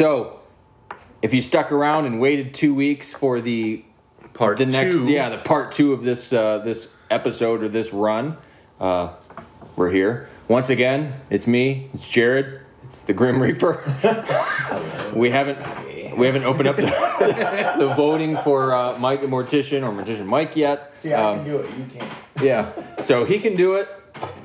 [0.00, 0.06] right.
[0.06, 0.40] So,
[1.22, 3.82] if you stuck around and waited two weeks for the
[4.34, 5.08] Part the next, two.
[5.08, 8.36] yeah, the part two of this uh, this episode or this run,
[8.78, 9.14] uh,
[9.76, 11.14] we're here once again.
[11.30, 11.88] It's me.
[11.94, 12.60] It's Jared.
[12.84, 13.82] It's the Grim Reaper.
[15.14, 15.58] we haven't
[16.18, 16.82] we haven't opened up the,
[17.78, 20.98] the voting for uh, Mike the Mortician or Mortician Mike yet.
[20.98, 21.70] See, I Um, can do it.
[21.78, 22.12] You can't.
[22.42, 23.00] yeah.
[23.00, 23.88] So he can do it.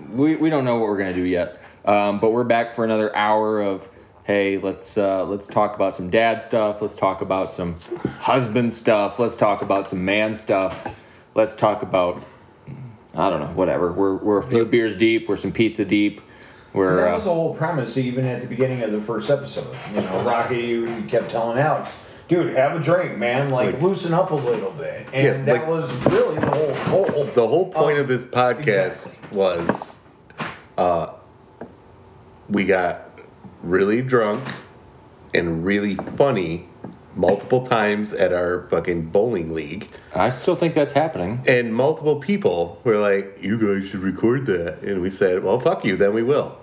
[0.10, 1.62] We, we don't know what we're gonna do yet.
[1.84, 3.90] Um, but we're back for another hour of
[4.24, 6.82] hey, let's uh, let's talk about some dad stuff.
[6.82, 7.76] Let's talk about some
[8.20, 9.20] husband stuff.
[9.20, 10.88] Let's talk about some man stuff.
[11.36, 12.24] Let's talk about
[13.14, 13.92] I don't know, whatever.
[13.92, 15.28] We're we're a few beers deep.
[15.28, 16.22] We're some pizza deep.
[16.74, 19.76] We're That was the uh, whole premise, even at the beginning of the first episode.
[19.94, 21.94] You know, Rocky, you, you kept telling Alex,
[22.30, 23.50] dude, have a drink, man.
[23.50, 25.06] Like, Like- loosen up a little bit.
[25.12, 26.50] And Yeah, that like- was really the
[26.86, 27.26] whole goal.
[27.26, 29.38] The whole point of this podcast exactly.
[29.38, 30.00] was
[30.78, 31.14] uh,
[32.48, 33.11] we got
[33.64, 34.48] really drunk
[35.34, 36.68] and really funny
[37.16, 39.90] multiple times at our fucking bowling league.
[40.16, 41.44] I still think that's happening.
[41.48, 44.82] And multiple people were like, you guys should record that.
[44.82, 46.58] And we said, well, fuck you, then we will.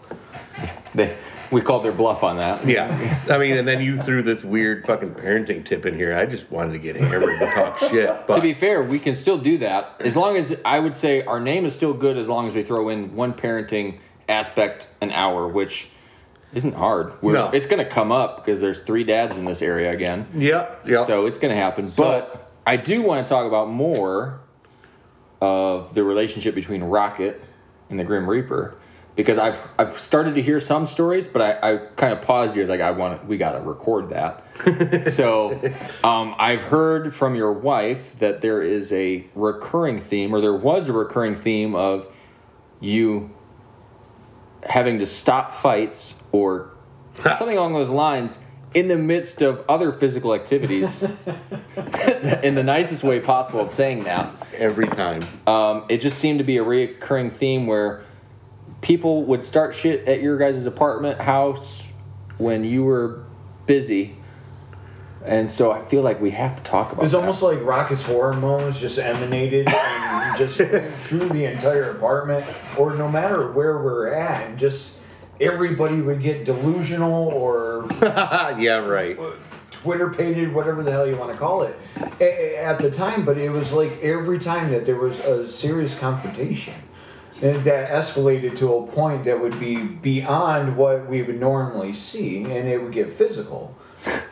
[0.95, 1.17] They,
[1.51, 2.67] we called their bluff on that.
[2.67, 3.23] Yeah.
[3.31, 6.15] I mean, and then you threw this weird fucking parenting tip in here.
[6.15, 8.27] I just wanted to get hammered and talk shit.
[8.27, 11.23] But To be fair, we can still do that as long as I would say
[11.23, 15.11] our name is still good as long as we throw in one parenting aspect an
[15.11, 15.89] hour, which
[16.55, 17.21] isn't hard.
[17.23, 17.51] We're, No.
[17.51, 21.07] It's going to come up because there's three dads in this area again, Yep, yep.
[21.07, 21.89] so it's going to happen.
[21.89, 24.41] So- but I do want to talk about more
[25.41, 27.43] of the relationship between Rocket
[27.91, 28.77] and the Grim Reaper
[29.15, 32.67] because I've I've started to hear some stories, but I, I kind of paused here.
[32.67, 34.45] Like I want we got to record that.
[35.12, 35.53] so
[36.05, 40.89] um, I've heard from your wife that there is a recurring theme, or there was
[40.89, 42.09] a recurring theme of
[42.81, 43.31] you
[44.69, 46.71] having to stop fights or
[47.23, 48.39] something along those lines
[48.75, 51.03] in the midst of other physical activities
[52.43, 55.23] in the nicest way possible of saying that Every time.
[55.47, 58.05] um, it just seemed to be a recurring theme where
[58.83, 61.89] people would start shit at your guys' apartment house
[62.37, 63.25] when you were
[63.67, 64.15] busy.
[65.25, 67.19] And so I feel like we have to talk about It was that.
[67.19, 70.56] almost like Rocket's hormones just emanated and just
[71.06, 72.45] through the entire apartment,
[72.79, 74.97] or no matter where we're at, and just
[75.41, 79.19] everybody would get delusional or yeah, right.
[79.71, 81.78] Twitter pated, whatever the hell you want to call it,
[82.21, 83.25] a- a- at the time.
[83.25, 86.75] But it was like every time that there was a serious confrontation,
[87.43, 92.39] and that escalated to a point that would be beyond what we would normally see,
[92.45, 93.75] and it would get physical.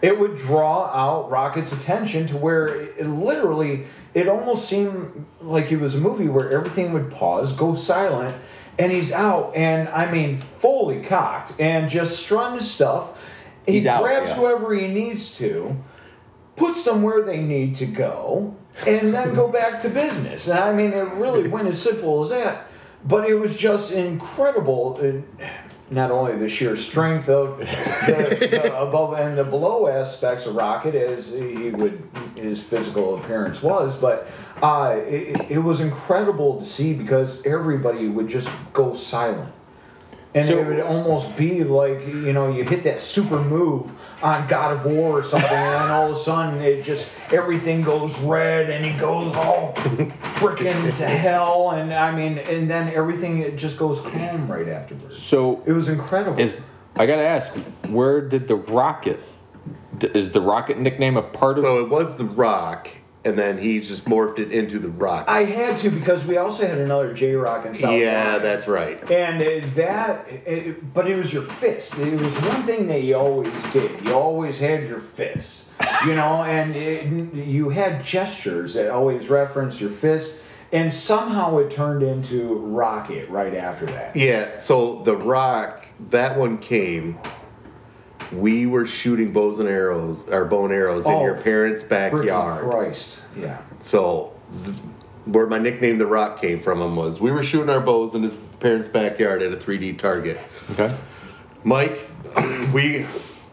[0.02, 5.78] It would draw out Rocket's attention to where it literally, it almost seemed like it
[5.78, 8.34] was a movie where everything would pause, go silent,
[8.78, 13.32] and he's out, and I mean, fully cocked, and just strutting his stuff.
[13.64, 14.36] He He's out, grabs yeah.
[14.36, 15.76] whoever he needs to,
[16.56, 18.54] puts them where they need to go,
[18.86, 20.46] and then go back to business.
[20.46, 22.66] And I mean, it really went as simple as that.
[23.04, 24.98] But it was just incredible.
[25.00, 25.44] uh,
[25.88, 30.96] Not only the sheer strength of the, the above and the below aspects of Rocket,
[30.96, 32.02] as he would
[32.34, 34.28] his physical appearance was, but
[34.62, 39.52] uh, it, it was incredible to see because everybody would just go silent.
[40.36, 43.90] And So- it would almost be like you know you hit that super move
[44.22, 47.80] on God of War or something, and then all of a sudden it just everything
[47.82, 49.72] goes red and he goes all
[50.36, 55.16] freaking to hell, and I mean, and then everything it just goes calm right afterwards.
[55.18, 56.38] so It was incredible.
[56.38, 57.52] is I gotta ask,
[57.88, 59.20] where did the rocket?
[60.00, 61.64] Is the rocket nickname a part of?
[61.64, 62.88] So it was The Rock,
[63.26, 65.24] and then he just morphed it into The Rock.
[65.28, 67.98] I had to because we also had another J Rock in South.
[67.98, 68.98] yeah, that's right.
[69.10, 71.98] And uh, that, it, but it was your fist.
[71.98, 74.06] It was one thing that you always did.
[74.06, 75.68] You always had your fist,
[76.06, 80.40] you know, and it, you had gestures that always referenced your fist.
[80.72, 84.14] And somehow it turned into Rocket right after that.
[84.16, 87.18] Yeah, so The Rock, that one came.
[88.32, 91.88] We were shooting bows and arrows, or bow and arrows, in Oh, your parents' Freaking
[92.24, 92.70] backyard.
[92.70, 93.20] Christ.
[93.38, 93.58] Yeah.
[93.80, 94.34] So,
[94.64, 94.76] th-
[95.26, 98.22] where my nickname The Rock came from him was we were shooting our bows in
[98.22, 100.38] his parents' backyard at a 3D target.
[100.72, 100.94] Okay.
[101.64, 102.08] Mike,
[102.72, 103.06] we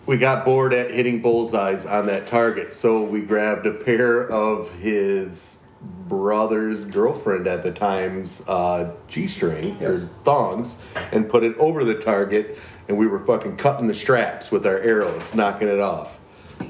[0.06, 4.72] we got bored at hitting bullseyes on that target, so we grabbed a pair of
[4.74, 5.60] his
[6.08, 9.82] brother's girlfriend at the time's uh, g-string Yes.
[9.82, 10.82] or thongs
[11.12, 14.80] and put it over the target, and we were fucking cutting the straps with our
[14.80, 16.20] arrows, knocking it off.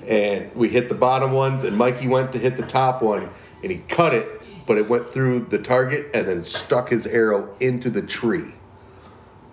[0.07, 3.29] And we hit the bottom ones, and Mikey went to hit the top one,
[3.61, 7.55] and he cut it, but it went through the target and then stuck his arrow
[7.59, 8.53] into the tree.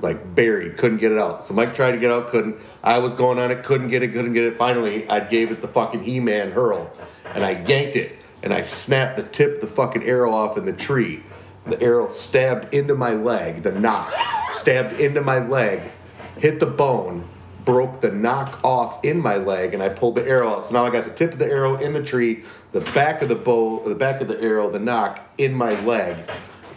[0.03, 1.43] like buried, couldn't get it out.
[1.45, 2.57] So Mike tried to get out, couldn't.
[2.83, 4.59] I was going on it, couldn't get it, couldn't get it.
[4.59, 6.91] Finally, I gave it the fucking He-Man hurl,
[7.35, 10.65] and I yanked it, and I snapped the tip of the fucking arrow off in
[10.65, 11.23] the tree.
[11.67, 13.63] The arrow stabbed into my leg.
[13.63, 14.13] The nock
[14.53, 15.81] stabbed into my leg,
[16.41, 17.29] hit the bone,
[17.65, 20.65] broke the nock off in my leg, and I pulled the arrow out.
[20.65, 22.43] So now I got the tip of the arrow in the tree,
[22.73, 26.17] the back of the bow, the back of the arrow, the nock in my leg.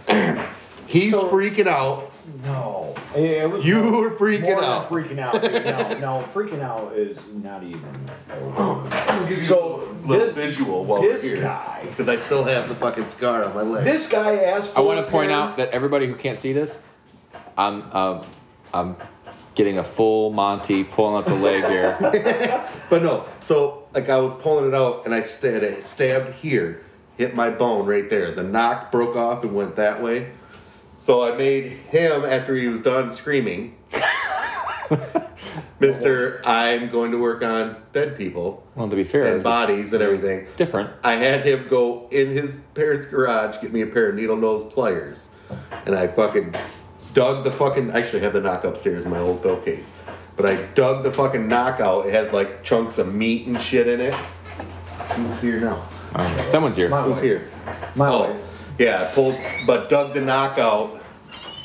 [0.85, 2.11] He's So- freaking out.
[2.45, 4.89] No, it was You more- were freaking more than out.
[4.89, 5.41] freaking out.
[5.99, 9.41] No, no, freaking out is not even.
[9.43, 11.43] So Little this, visual while this we're here.
[11.43, 13.83] guy, Because I still have the fucking scar on my leg.
[13.83, 14.79] this guy asked for.
[14.79, 16.77] I want to point out that everybody who can't see this,
[17.57, 18.21] I'm um,
[18.73, 18.95] I'm
[19.55, 22.69] getting a full Monty pulling up the leg here.
[22.89, 26.83] But no, so like I was pulling it out and I stabbed it stabbed here,
[27.17, 28.31] hit my bone right there.
[28.35, 30.31] The nock broke off and went that way.
[30.99, 33.75] So I made him after he was done screaming.
[35.79, 40.01] Mister, I'm going to work on dead people Well, to be fair, and bodies and
[40.01, 40.47] everything.
[40.55, 40.91] different.
[41.03, 44.71] I had him go in his parents' garage, get me a pair of needle nose
[44.71, 45.29] pliers,
[45.85, 46.53] and I fucking
[47.13, 47.91] dug the fucking.
[47.91, 49.91] I actually have the nock upstairs in my old bill case,
[50.35, 52.05] but I dug the fucking knockout.
[52.07, 54.13] It had like chunks of meat and shit in it.
[54.13, 55.83] Who's here now?
[56.15, 56.89] Um, someone's here.
[56.89, 57.23] My Who's wife.
[57.23, 57.49] here?
[57.95, 58.41] My Oh, wife.
[58.77, 59.03] yeah.
[59.09, 61.01] I pulled, but dug the knockout,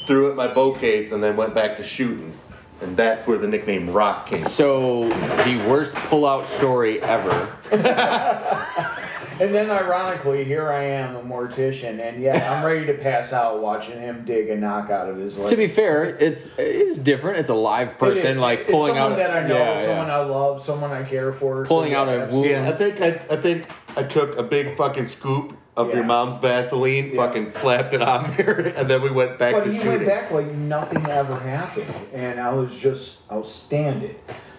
[0.06, 2.32] threw it in my bow case, and then went back to shooting,
[2.80, 4.38] and that's where the nickname Rock came.
[4.40, 4.48] from.
[4.48, 5.08] So
[5.44, 7.52] the worst pullout story ever.
[9.40, 13.62] And then, ironically, here I am, a mortician, and yeah, I'm ready to pass out
[13.62, 15.48] watching him dig a nock out of his leg.
[15.50, 17.38] To be fair, it's it is different.
[17.38, 18.40] It's a live It person is.
[18.40, 19.18] like It's pulling someone out.
[19.18, 20.18] that I know, yeah, someone yeah.
[20.18, 21.64] I love, someone I care for.
[21.66, 22.50] Pulling out a absolutely.
[22.50, 25.94] Yeah, I think I, I think I took a big fucking scoop of Yeah.
[25.96, 27.24] your mom's Vaseline, Yeah.
[27.26, 29.92] fucking slapped it on there, and then we went back But to he shooting.
[29.98, 34.16] went back like nothing ever happened, and I was just outstanding.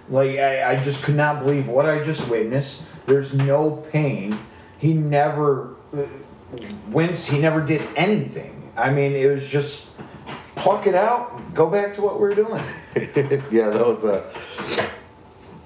[0.09, 2.83] Like I, I just could not believe what I just witnessed.
[3.07, 4.37] There's no pain.
[4.79, 5.75] He never
[6.89, 7.27] winced.
[7.29, 8.71] He never did anything.
[8.75, 9.87] I mean, it was just
[10.55, 12.61] pluck it out, go back to what we're doing.
[13.51, 14.25] yeah, that was a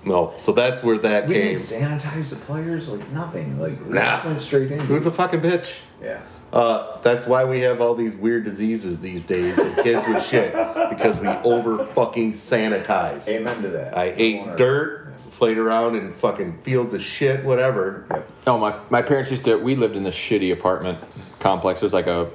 [0.06, 0.34] no.
[0.38, 1.44] So that's where that We came.
[1.56, 3.60] didn't sanitize the players, like nothing.
[3.60, 4.02] Like we Nah.
[4.02, 4.80] just went straight in.
[4.82, 5.80] Who's a fucking bitch?
[6.02, 6.20] yeah.
[6.52, 10.52] Uh, that's why we have all these weird diseases these days and kids with shit
[10.92, 13.28] because we over fucking sanitize.
[13.28, 13.98] Amen to that.
[13.98, 15.03] I ate dirt,
[15.44, 18.24] played around in fucking fields of shit, whatever.
[18.48, 18.80] Oh my!
[18.90, 19.58] My parents used to.
[19.58, 21.00] We lived in this shitty apartment
[21.40, 21.82] complex.
[21.82, 22.30] It was like a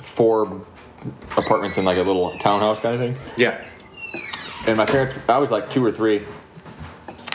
[0.00, 0.60] four
[1.36, 3.16] apartments in like a little townhouse kind of thing.
[3.36, 3.64] Yeah.
[4.66, 6.22] And my parents, I was like two or three,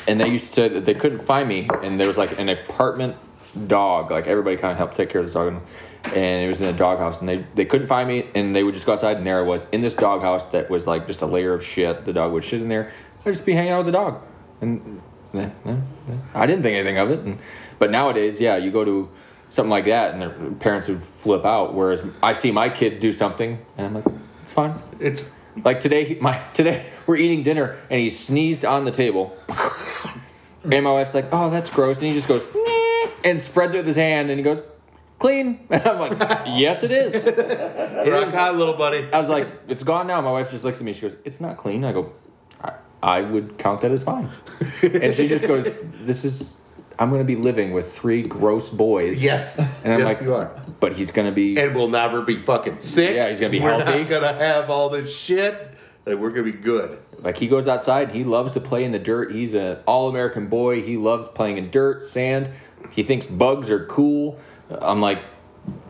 [0.06, 0.82] and they used to.
[0.82, 3.16] They couldn't find me, and there was like an apartment
[3.68, 4.12] dog.
[4.12, 5.62] Like everybody kind of helped take care of this dog, and,
[6.14, 8.74] and it was in a doghouse, and they they couldn't find me, and they would
[8.74, 11.26] just go outside, and there I was in this doghouse that was like just a
[11.26, 12.04] layer of shit.
[12.04, 12.92] The dog would shit in there.
[13.26, 14.22] I'd just be hanging out with the dog,
[14.62, 15.02] and
[15.34, 15.72] eh, eh,
[16.10, 16.14] eh.
[16.34, 17.20] I didn't think anything of it.
[17.20, 17.40] And,
[17.80, 19.10] but nowadays, yeah, you go to
[19.50, 20.30] something like that, and their
[20.60, 21.74] parents would flip out.
[21.74, 24.06] Whereas I see my kid do something, and I'm like,
[24.42, 24.76] it's fine.
[25.00, 25.26] It's
[25.64, 29.38] Like today, my today we're eating dinner and he sneezed on the table,
[30.64, 32.44] and my wife's like, "Oh, that's gross," and he just goes
[33.24, 34.62] and spreads it with his hand, and he goes,
[35.18, 37.26] "Clean." And I'm like, "Yes, it is."
[38.06, 38.36] It rock is.
[38.36, 39.08] on, little buddy.
[39.14, 40.92] I was like, "It's gone now." My wife just looks at me.
[40.94, 42.14] She goes, "It's not clean." I go,
[43.02, 44.30] "I, I would count that as fine,"
[44.82, 46.54] and she just goes, "This is."
[46.98, 49.22] I'm gonna be living with three gross boys.
[49.22, 49.60] Yes.
[49.84, 50.58] And I'm yes, like, you are.
[50.80, 51.60] but he's gonna be.
[51.60, 53.14] And we'll never be fucking sick.
[53.14, 54.00] Yeah, he's gonna be we're healthy.
[54.04, 55.72] not gonna have all this shit.
[56.06, 56.98] Like, we're gonna be good.
[57.20, 59.34] Like he goes outside, he loves to play in the dirt.
[59.34, 60.84] He's an all-American boy.
[60.84, 62.50] He loves playing in dirt, sand.
[62.92, 64.40] He thinks bugs are cool.
[64.70, 65.20] I'm like,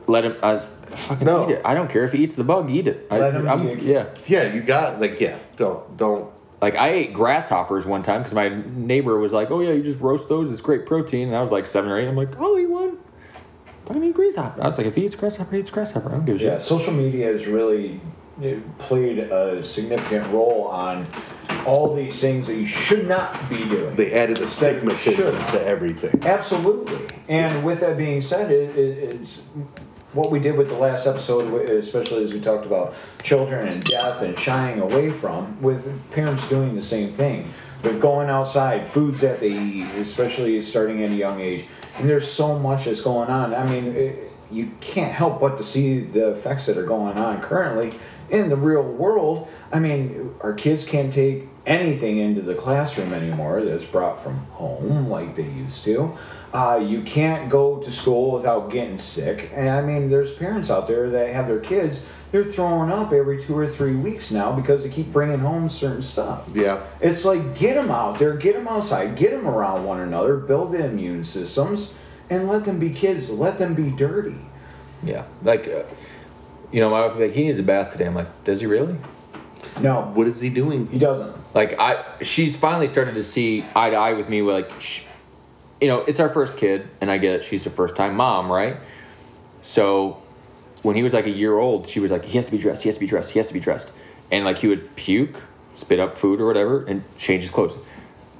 [0.07, 0.37] let him.
[0.41, 1.47] I was, fucking No.
[1.47, 1.61] eat it.
[1.63, 3.05] I don't care if he eats the bug, eat it.
[3.11, 3.83] I, him I'm, eat it.
[3.83, 4.05] yeah.
[4.25, 5.37] Yeah, you got like yeah.
[5.55, 6.31] Don't don't.
[6.61, 9.99] Like I ate grasshoppers one time because my neighbor was like, "Oh yeah, you just
[9.99, 10.51] roast those.
[10.51, 12.07] It's great protein." And I was like seven or eight.
[12.07, 12.97] I'm like, "I'll eat one."
[13.85, 14.63] Fucking eat grasshopper.
[14.63, 16.09] I was like, if he eats grasshopper, he eats grasshopper.
[16.09, 16.47] I don't give a shit.
[16.47, 18.01] Yeah, social media has really
[18.79, 21.05] played a significant role on
[21.65, 23.95] all these things that you should not be doing.
[23.95, 26.23] They added a stigmatism to everything.
[26.23, 27.07] Absolutely.
[27.27, 29.41] And with that being said, it, it, it's
[30.13, 34.21] what we did with the last episode, especially as we talked about children and death
[34.21, 37.53] and shying away from, with parents doing the same thing.
[37.83, 41.65] With going outside, foods that they eat, especially starting at a young age.
[41.97, 43.53] And there's so much that's going on.
[43.53, 47.41] I mean, it, you can't help but to see the effects that are going on
[47.41, 47.97] currently
[48.29, 53.63] in the real world, I mean, our kids can't take anything into the classroom anymore
[53.63, 56.17] that's brought from home like they used to.
[56.53, 59.51] Uh, you can't go to school without getting sick.
[59.53, 63.43] And I mean, there's parents out there that have their kids, they're throwing up every
[63.43, 66.49] two or three weeks now because they keep bringing home certain stuff.
[66.53, 66.83] Yeah.
[67.01, 70.71] It's like get them out there, get them outside, get them around one another, build
[70.71, 71.93] the immune systems,
[72.29, 73.29] and let them be kids.
[73.29, 74.37] Let them be dirty.
[75.03, 75.25] Yeah.
[75.43, 75.83] Like, uh,
[76.75, 78.05] you know, my wife would be like, he needs a bath today.
[78.05, 78.97] I'm like, does he really?
[79.79, 80.87] No, What is he doing?
[80.87, 81.33] he doesn't.
[81.55, 84.41] Like, I, she's finally started to see eye to eye with me.
[84.41, 85.03] Like, sh
[85.79, 87.43] you know, it's our first kid, and I get it.
[87.45, 88.75] She's a first time mom, right?
[89.61, 90.21] So,
[90.81, 92.83] when he was like a year old, she was like, he has to be dressed.
[92.83, 93.31] He has to be dressed.
[93.31, 93.93] He has to be dressed.
[94.29, 95.37] And like, he would puke,
[95.75, 97.77] spit up food or whatever, and change his clothes.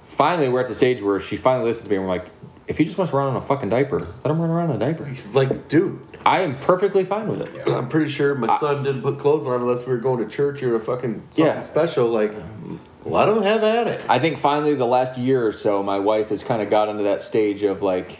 [0.04, 2.26] Finally, we're at the stage where she finally listens to me, and we're like,
[2.68, 4.76] if he just wants to run on a fucking diaper, let him run around in
[4.76, 5.10] a diaper.
[5.32, 7.68] Like, dude, I am perfectly fine with it.
[7.68, 10.64] I'm pretty sure my son didn't put clothes on unless we were going to church
[10.64, 11.60] or a fucking something Yeah.
[11.62, 12.08] special.
[12.08, 14.02] Like, um, let him have at it.
[14.10, 17.04] I think finally the last year or so, my wife has kind of got into
[17.04, 18.18] that stage of like,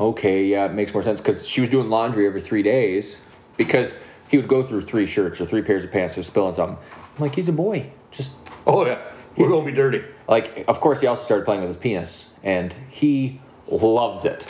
[0.00, 3.20] okay, yeah, it makes more sense because she was doing laundry every three days
[3.56, 6.78] because he would go through three shirts or three pairs of pants or spilling something.
[7.16, 8.34] I'm like, he's a boy, just
[8.66, 8.98] Oh yeah,
[9.36, 10.02] we're gonna be dirty.
[10.28, 10.64] like.
[10.66, 14.44] Of course, he also started playing with his penis, and he loves it.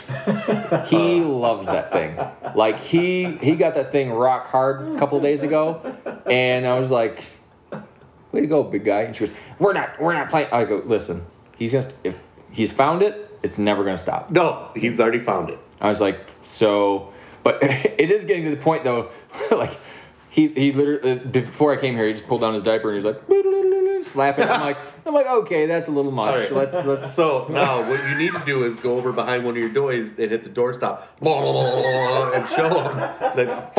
[0.87, 2.17] he loves that thing.
[2.55, 6.89] Like he he got that thing rock hard a couple days ago, and I was
[6.89, 7.23] like,
[8.31, 10.81] "Way to go, big guy!" And she goes, "We're not we're not playing." I go,
[10.85, 11.25] "Listen,
[11.57, 12.15] he's just if
[12.51, 15.59] he's found it, it's never gonna stop." No, he's already found it.
[15.79, 19.09] I was like, "So," but it is getting to the point though,
[19.51, 19.77] like
[20.29, 23.05] he he literally before I came here, he just pulled down his diaper and he
[23.05, 23.62] was like.
[24.13, 24.47] Slapping.
[24.47, 26.35] I'm like, I'm like, okay, that's a little much.
[26.35, 26.51] Right.
[26.51, 29.61] Let's let's So now what you need to do is go over behind one of
[29.61, 31.01] your doors and hit the doorstop
[32.35, 33.73] and show him that.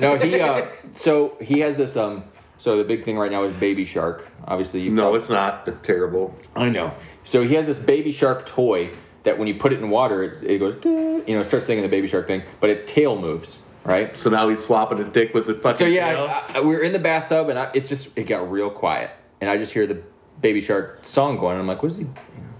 [0.00, 0.40] No, he.
[0.40, 1.96] Uh, so he has this.
[1.96, 2.24] Um.
[2.58, 4.28] So the big thing right now is Baby Shark.
[4.46, 4.90] Obviously, you.
[4.90, 5.66] No, it's not.
[5.68, 6.34] It's terrible.
[6.54, 6.94] I know.
[7.24, 8.90] So he has this Baby Shark toy
[9.24, 10.76] that when you put it in water, it, it goes.
[10.84, 13.58] You know, it starts singing the Baby Shark thing, but its tail moves.
[13.84, 14.16] Right.
[14.18, 15.76] So now he's swapping his dick with the fucking.
[15.76, 18.50] So yeah, I, I- we were in the bathtub, and I, it's just it got
[18.50, 20.02] real quiet, and I just hear the
[20.40, 21.52] Baby Shark song going.
[21.52, 22.06] And I'm like, what is he?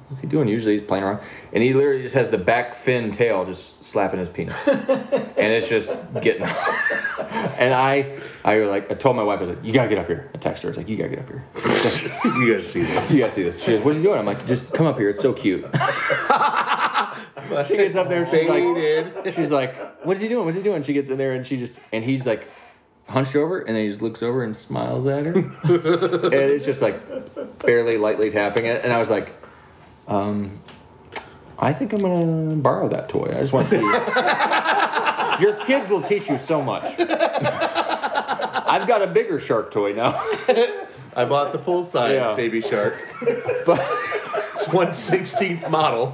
[0.08, 0.46] What's he doing?
[0.48, 1.20] Usually he's playing around,
[1.52, 5.68] and he literally just has the back fin tail just slapping his penis, and it's
[5.68, 6.42] just getting.
[7.18, 10.06] and I, I like, I told my wife, I was like, you gotta get up
[10.06, 10.30] here.
[10.32, 11.44] I texted her, I was like, you gotta get up here.
[12.24, 13.10] you guys see this.
[13.10, 13.60] You gotta see this.
[13.60, 14.20] She goes, what's he doing?
[14.20, 15.10] I'm like, just come up here.
[15.10, 15.64] It's so cute.
[17.66, 18.24] she gets up there.
[18.26, 20.44] She's like, she's like, what is he doing?
[20.44, 20.84] What's he doing?
[20.84, 22.48] She gets in there and she just, and he's like,
[23.08, 25.32] hunched over, and then he just looks over and smiles at her,
[25.64, 27.00] and it's just like
[27.60, 28.82] barely lightly tapping it.
[28.84, 29.34] And I was like,
[30.08, 30.58] um,
[31.58, 33.32] I think I'm gonna borrow that toy.
[33.36, 33.80] I just want to see.
[35.42, 36.84] Your kids will teach you so much.
[36.98, 40.12] I've got a bigger shark toy now.
[41.16, 42.34] I bought the full size Yeah.
[42.34, 43.02] baby shark.
[43.64, 43.80] But
[44.54, 46.06] It's one sixteenth model.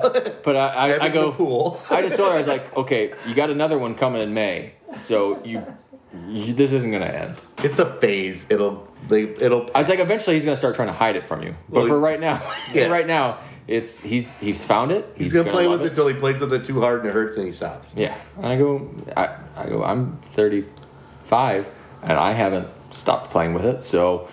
[0.45, 1.81] but I, I, I Having go pool.
[1.91, 4.75] I just told her I was like, okay, you got another one coming in May,
[4.97, 5.65] so you
[6.13, 7.41] this isn't gonna end.
[7.59, 8.47] It's a phase.
[8.51, 11.43] It'll they it'll I was like, eventually he's gonna start trying to hide it from
[11.43, 12.43] you, but Well, for right now,
[12.73, 12.87] yeah.
[12.87, 15.13] right now, it's he's he's found it.
[15.17, 17.37] he's gonna, play with it till he plays with it too hard and it hurts
[17.37, 17.95] and he stops.
[17.97, 21.69] Yeah, and I go, I, I go, I'm 35,
[22.03, 24.29] and I haven't stopped playing with it, so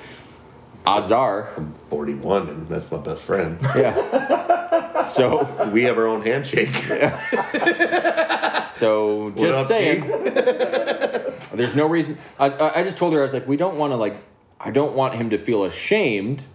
[0.85, 3.57] odds are, I'm 41 and that's my best friend.
[3.75, 5.03] yeah.
[5.03, 6.75] so we have our own handshake.
[8.71, 10.09] so just saying.
[11.53, 12.17] There's no reason.
[12.37, 14.15] I, I just told her I was like, we don't want to like,
[14.59, 16.45] I don't want him to feel ashamed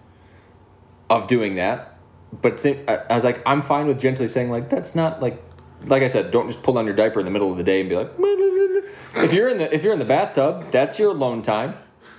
[1.11, 1.99] of doing that.
[2.41, 5.43] But th- I, I was like, I'm fine with gently saying like, that's not like,
[5.85, 7.81] like I said, don't just pull on your diaper in the middle of the day
[7.81, 8.11] and be like,
[9.17, 11.77] if you're in the if you're in the bathtub, that's your alone time.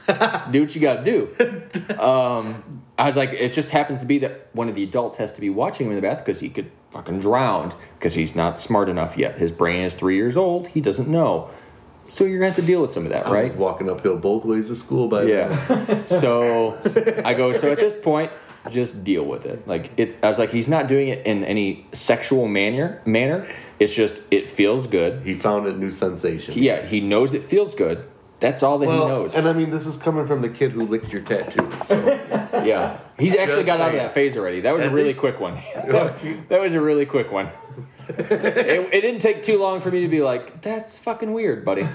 [0.52, 2.00] do what you got to do.
[2.00, 5.32] Um, I was like, it just happens to be that one of the adults has
[5.34, 8.60] to be watching him in the bath because he could fucking drown because he's not
[8.60, 9.38] smart enough yet.
[9.38, 10.68] His brain is three years old.
[10.70, 11.50] He doesn't know.
[12.08, 13.56] So you're gonna have to deal with some of that, I was right?
[13.56, 15.52] walking uphill both ways to school by then.
[15.52, 16.06] Yeah.
[16.06, 16.78] so
[17.24, 17.52] I go.
[17.52, 18.32] So at this point,
[18.70, 19.68] just deal with it.
[19.68, 20.16] Like it's.
[20.24, 23.02] I was like, he's not doing it in any sexual manner.
[23.06, 23.48] Manner.
[23.80, 25.26] It's just it feels good.
[25.26, 26.54] He found a new sensation.
[26.58, 28.06] Yeah, he knows it feels good.
[28.40, 29.34] That's all that he knows.
[29.34, 31.72] and I mean, this is coming from the kid who licked your tattoo.
[31.84, 31.96] So.
[32.66, 34.04] yeah, he's actually got out of saying.
[34.08, 34.60] that phase already.
[34.66, 35.56] That was a really quick one.
[35.76, 37.50] that was a really quick one.
[38.20, 41.88] it, it didn't take too long for me to be like, "That's fucking weird, buddy."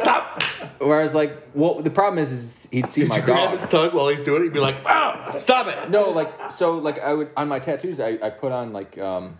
[0.00, 0.42] Stop!
[0.78, 3.68] Where I was like, "Well, the problem is, is he'd see my Grab dog." his
[3.70, 4.44] tongue while he's doing it.
[4.44, 8.00] He'd be like, "Ah, stop it!" No, like so, like I would on my tattoos,
[8.00, 9.38] I, I put on like um,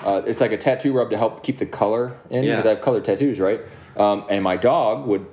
[0.00, 2.52] uh, it's like a tattoo rub to help keep the color in Yeah.
[2.52, 3.60] because I have colored tattoos, right?
[3.96, 5.26] Um, and my dog would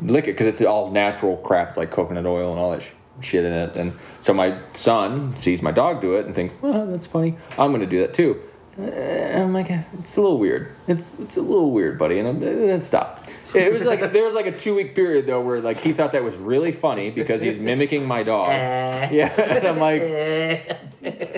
[0.00, 2.90] lick it because it's all natural crap like coconut oil and all that sh-
[3.20, 3.76] shit in it.
[3.76, 7.36] And so my son sees my dog do it and thinks, oh, that's funny.
[7.58, 8.40] I'm going to do that too.
[8.78, 10.74] Uh, I'm like, it's a little weird.
[10.88, 12.18] It's it's a little weird, buddy.
[12.18, 13.28] And I'm, then stop.
[13.54, 16.10] It was like there was like a two week period though where like he thought
[16.10, 18.48] that was really funny because he's mimicking my dog.
[19.12, 20.02] Yeah, and I'm like,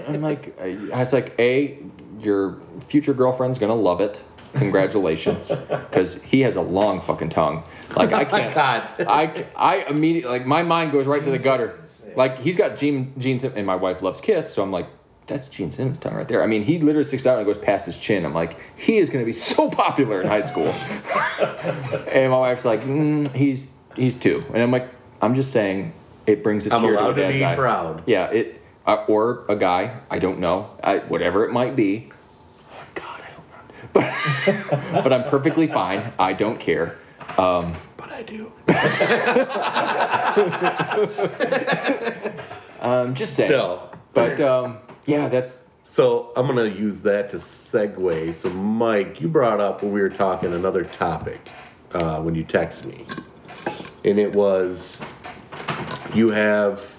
[0.08, 1.78] I'm like, I was like, a,
[2.20, 4.22] your future girlfriend's gonna love it.
[4.58, 7.62] Congratulations, because he has a long fucking tongue.
[7.94, 8.54] Like I can't.
[8.54, 8.82] God.
[9.06, 11.78] I I immediately like my mind goes right to the gutter.
[12.16, 14.86] Like he's got Gene Gene Sim- and my wife loves Kiss, so I'm like.
[15.28, 16.40] That's Gene Simmons' tongue right there.
[16.40, 18.24] I mean, he literally sticks out and goes past his chin.
[18.24, 20.68] I'm like, he is going to be so popular in high school.
[22.12, 24.88] and my wife's like, mm, he's he's two, and I'm like,
[25.20, 25.92] I'm just saying,
[26.28, 27.54] it brings a I'm tear allowed to to a dad's be eye.
[27.56, 28.02] proud.
[28.06, 29.96] Yeah, it uh, or a guy.
[30.10, 30.70] I don't know.
[30.82, 32.10] I, whatever it might be.
[32.94, 33.85] God, I hope not.
[34.00, 36.12] But but I'm perfectly fine.
[36.18, 36.96] I don't care.
[37.38, 38.52] Um, But I do.
[42.80, 43.50] I'm just saying.
[43.50, 43.90] No.
[44.12, 48.34] But um, yeah, that's So I'm gonna use that to segue.
[48.34, 51.40] So Mike, you brought up when we were talking another topic
[51.92, 53.06] uh, when you text me,
[54.04, 55.04] and it was
[56.14, 56.92] you have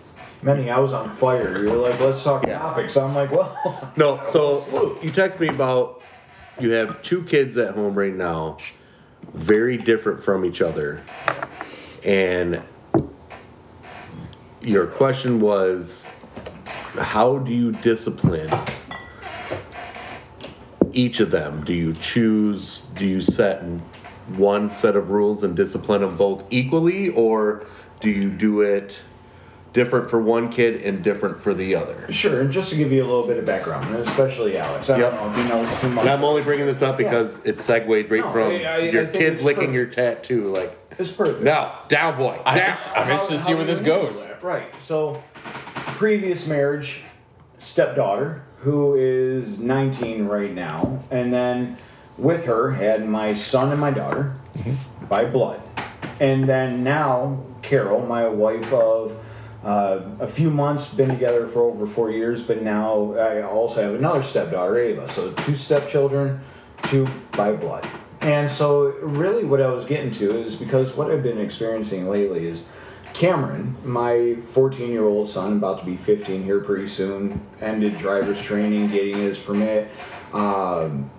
[0.44, 1.64] Many, I was on fire.
[1.64, 2.60] You were like, let's talk Yeah.
[2.60, 2.96] topics.
[2.96, 4.22] I'm like, well, no.
[4.24, 6.04] So you text me about
[6.60, 8.58] you have two kids at home right now,
[9.34, 11.04] very different from each other,
[12.04, 12.62] and
[14.62, 16.10] your question was,
[16.98, 18.52] how do you discipline
[20.94, 21.64] each of them?
[21.64, 22.82] Do you choose?
[22.96, 23.62] Do you set
[24.36, 27.66] one set of rules and discipline them both equally, or
[28.02, 28.98] do you do it
[29.74, 32.12] different for one kid and different for the other?
[32.12, 32.42] sure.
[32.42, 35.12] And just to give you a little bit of background, especially Alex, I Yep.
[35.12, 36.06] don't know if he knows too much.
[36.06, 39.04] And I'm only bringing this up because it segued right No, from I- I- your
[39.04, 39.74] I kid licking perfect.
[39.74, 40.48] your tattoo.
[40.54, 41.42] Like, It's perfect.
[41.42, 42.74] now, down boy, I'm down.
[42.74, 44.24] just- I'm interested to see where this do you handle goes.
[44.42, 44.74] Right.
[44.82, 45.22] So,
[45.96, 47.02] previous marriage,
[47.60, 51.78] stepdaughter, who is 19 right now, and then
[52.18, 55.06] with her had my son and my daughter mm-hmm.
[55.06, 55.62] by blood.
[56.20, 59.12] And then now, Carol, my wife of
[59.64, 63.96] uh, a few months, been together for over four years, but now I also have
[63.96, 65.08] another stepdaughter, Ava.
[65.08, 66.42] So, two stepchildren,
[66.84, 67.88] two by blood.
[68.22, 72.46] And so, really, what I was getting to is because what I've been experiencing lately
[72.46, 72.66] is
[73.14, 78.42] Cameron, my 14 year old son, about to be 15 here pretty soon, ended driver's
[78.42, 79.90] training, getting his permit.
[80.34, 81.10] Um,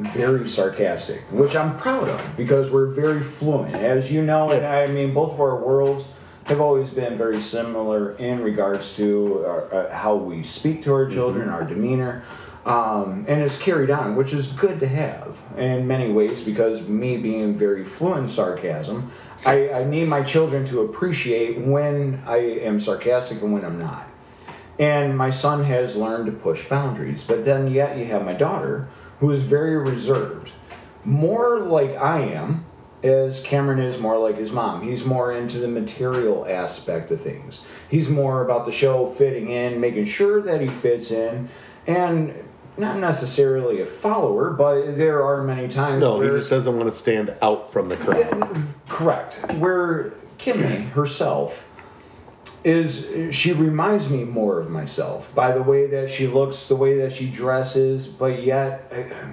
[0.00, 3.74] very sarcastic, which I'm proud of because we're very fluent.
[3.74, 6.04] As you know, and I mean, both of our worlds
[6.48, 11.08] have always been very similar in regards to our, uh, how we speak to our
[11.08, 12.24] children, our demeanor.
[12.64, 17.16] Um, and it's carried on, which is good to have in many ways because me
[17.16, 19.10] being very fluent in sarcasm,
[19.46, 24.08] I, I need my children to appreciate when I am sarcastic and when I'm not.
[24.78, 27.24] And my son has learned to push boundaries.
[27.24, 28.88] But then, yet, you have my daughter,
[29.20, 30.52] who is very reserved.
[31.04, 32.64] More like I am,
[33.02, 34.82] as Cameron is more like his mom.
[34.82, 37.60] He's more into the material aspect of things.
[37.88, 41.48] He's more about the show fitting in, making sure that he fits in,
[41.86, 42.34] and
[42.76, 46.96] not necessarily a follower, but there are many times No, he just doesn't want to
[46.96, 48.66] stand out from the crowd.
[48.88, 49.52] Correct.
[49.54, 51.66] Where Kimmy herself
[52.64, 56.98] is, she reminds me more of myself by the way that she looks, the way
[56.98, 59.32] that she dresses, but yet uh,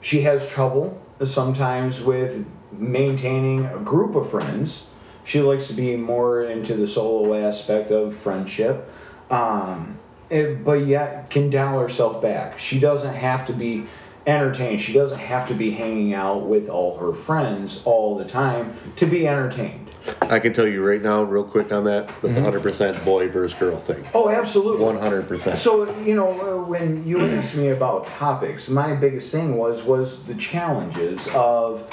[0.00, 4.84] she has trouble sometimes with maintaining a group of friends.
[5.24, 8.90] She likes to be more into the solo aspect of friendship.
[9.30, 9.98] Um,
[10.30, 12.58] it- but yet can dial herself back.
[12.58, 13.84] She doesn't have to be
[14.26, 14.80] entertained.
[14.80, 19.06] She doesn't have to be hanging out with all her friends all the time to
[19.06, 19.86] be entertained.
[20.22, 23.58] I can tell you right now, real quick on that, that's a 100% boy versus
[23.58, 24.02] girl thing.
[24.14, 24.82] Oh, absolutely.
[24.84, 25.56] 100%.
[25.56, 30.22] So you know, uh, when you asked me about topics, my biggest thing was was
[30.24, 31.86] the challenges of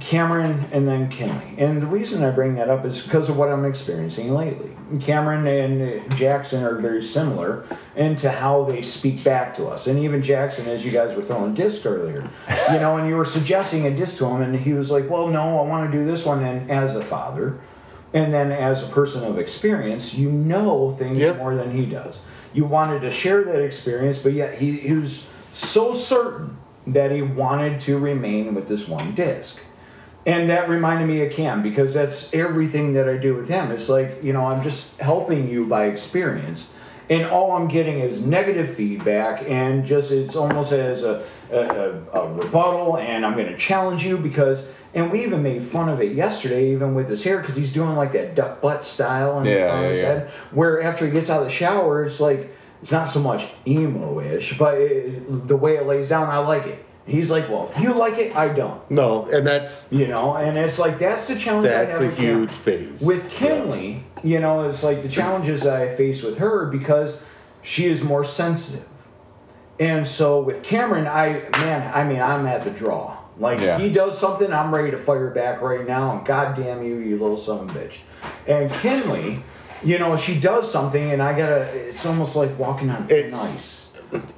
[0.00, 1.54] Cameron and then Kinley.
[1.58, 4.70] And the reason I bring that up is because of what I'm experiencing lately.
[5.00, 9.86] Cameron and Jackson are very similar into how they speak back to us.
[9.86, 12.28] And even Jackson, as you guys were throwing disc earlier,
[12.72, 15.28] you know, and you were suggesting a disc to him, and he was like, "Well,
[15.28, 17.58] no, I want to do this one." And as a father,
[18.14, 21.38] and then as a person of experience, you know things Yep.
[21.38, 22.20] more than he does.
[22.54, 27.20] You wanted to share that experience, but yet he, he was so certain that he
[27.22, 29.60] wanted to remain with this one disc.
[30.26, 33.70] And that reminded me of Cam because that's everything that I do with him.
[33.70, 36.70] It's like, you know, I'm just helping you by experience.
[37.10, 42.32] and all I'm getting is negative feedback, and just it's almost as a, a, a,
[42.32, 44.66] rebuttal, and I'm going to challenge you because.
[44.94, 47.96] And we even made fun of it yesterday, even with his hair, because he's doing
[47.96, 50.04] like that duck butt style in Yeah, front of yeah, his yeah.
[50.06, 50.30] head.
[50.52, 54.56] Where after he gets out of the shower, it's like it's not so much emo-ish,
[54.56, 56.83] but it, the way it lays down, I like it.
[57.06, 58.80] He's like, well, if you like it, I don't.
[58.90, 61.66] No, and that's You know, and it's like that's the challenge.
[61.66, 63.02] I that's have a huge phase.
[63.02, 67.22] With Kinley, you know, it's like the challenges that I face with her because
[67.62, 68.86] she is more sensitive.
[69.78, 73.18] And so with Cameron, I man, I mean, I'm at the draw.
[73.38, 73.78] Like Yeah.
[73.78, 77.36] he does something, I'm ready to fire back right now, and goddamn you, you little
[77.36, 77.98] son of a bitch.
[78.46, 79.42] And Kinley,
[79.82, 81.64] you know, she does something, and I gotta.
[81.88, 83.83] It's almost like walking on thin ice.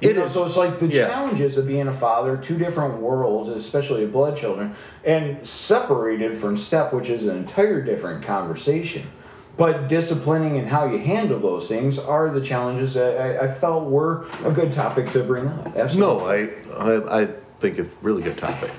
[0.01, 1.07] You it know, is- so it's like the yeah.
[1.07, 6.57] challenges of being a father, two different worlds, especially of blood children, and separated from
[6.57, 9.07] step, which is an entire different conversation.
[9.55, 13.85] But disciplining and how you handle those things are the challenges that I, I felt
[13.85, 15.75] were a good topic to bring up.
[15.75, 16.49] Absolutely.
[16.69, 17.27] no, I, I I
[17.59, 18.69] think it's a really good topic.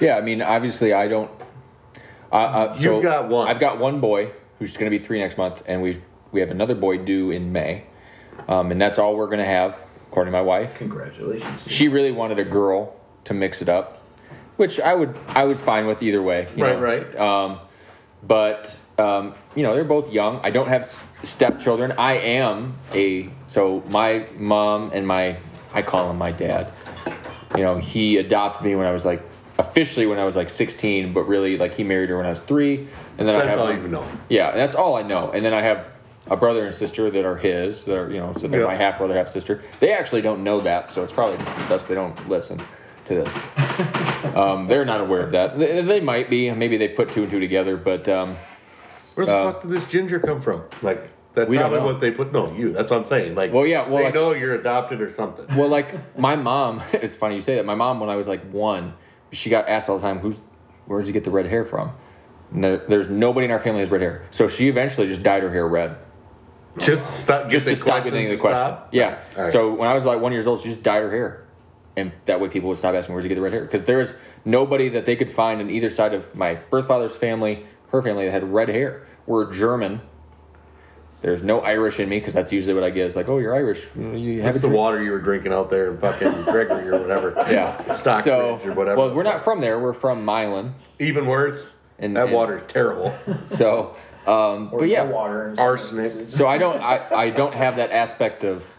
[0.00, 1.28] Yeah, I mean, obviously, I don't.
[2.30, 3.48] Uh, uh, so You've got one.
[3.48, 6.50] I've got one boy who's going to be three next month, and we we have
[6.52, 7.84] another boy due in May,
[8.46, 9.76] um, and that's all we're going to have,
[10.08, 10.76] according to my wife.
[10.78, 11.64] Congratulations.
[11.70, 14.02] She really wanted a girl to mix it up,
[14.56, 16.48] which I would I would fine with either way.
[16.56, 16.82] you Right, know.
[16.82, 17.16] right.
[17.16, 17.58] Um,
[18.22, 20.40] but um, you know they're both young.
[20.42, 20.90] I don't have
[21.22, 21.92] stepchildren.
[21.98, 25.36] I am a so my mom and my
[25.72, 26.72] I call him my dad.
[27.56, 29.22] You know he adopted me when I was like
[29.58, 32.40] officially when I was like 16, but really like he married her when I was
[32.40, 32.86] three,
[33.18, 34.06] and then I have all you know.
[34.28, 35.30] yeah, that's all I know.
[35.32, 35.90] And then I have
[36.30, 38.66] a brother and sister that are his, that are, you know, so they're Yeah.
[38.66, 39.62] my half brother, half sister.
[39.80, 41.36] They actually don't know that, so it's probably
[41.68, 42.58] best they don't listen
[43.06, 44.34] to this.
[44.36, 45.58] um, they're not aware of that.
[45.58, 48.36] They, they might be, maybe they put two and two together, but um,
[49.14, 50.64] Where the fuck did this ginger come from?
[50.82, 51.92] Like that's We don't probably know.
[51.94, 52.32] what they put.
[52.32, 52.72] No, you.
[52.72, 53.34] That's what I'm saying.
[53.34, 55.46] Like, Well, yeah, well, they like- know you're adopted or something.
[55.56, 57.64] well, like my mom, it's funny you say that.
[57.64, 58.94] My mom, when I was like one,
[59.32, 60.40] she got asked all the time, "Who's,
[60.86, 61.92] where'd you get the red hair from?"
[62.50, 65.68] There's nobody in our family has red hair, so she eventually just dyed her hair
[65.68, 65.96] red.
[66.76, 67.48] Just to stop.
[67.48, 68.56] just to the stop getting the question.
[68.56, 68.94] stopped?
[68.94, 69.20] Yeah.
[69.36, 69.52] Right.
[69.52, 71.44] So when I was like one years old, she just dyed her hair,
[71.96, 74.00] and that way people would stop asking where'd you get the red hair because there
[74.00, 78.02] is nobody that they could find on either side of my birth father's family, her
[78.02, 79.06] family that had red hair.
[79.26, 80.02] We're German.
[81.20, 83.06] There's no Irish in me because that's usually what I get.
[83.08, 83.88] Is like, oh, you're Irish.
[83.96, 87.34] You have That's the water you were drinking out there in fucking Gregory or whatever.
[87.50, 87.96] Yeah.
[87.96, 88.96] Stockbridge so, or whatever.
[88.98, 89.80] Well, we're not from there.
[89.80, 90.76] We're from Milan.
[91.00, 91.74] Even worse.
[91.98, 93.12] And- that water's terrible.
[93.48, 93.96] So,
[94.28, 95.54] um, Or but yeah, water.
[95.58, 96.28] Arsenic.
[96.28, 98.74] So I don't I, I don't have that aspect of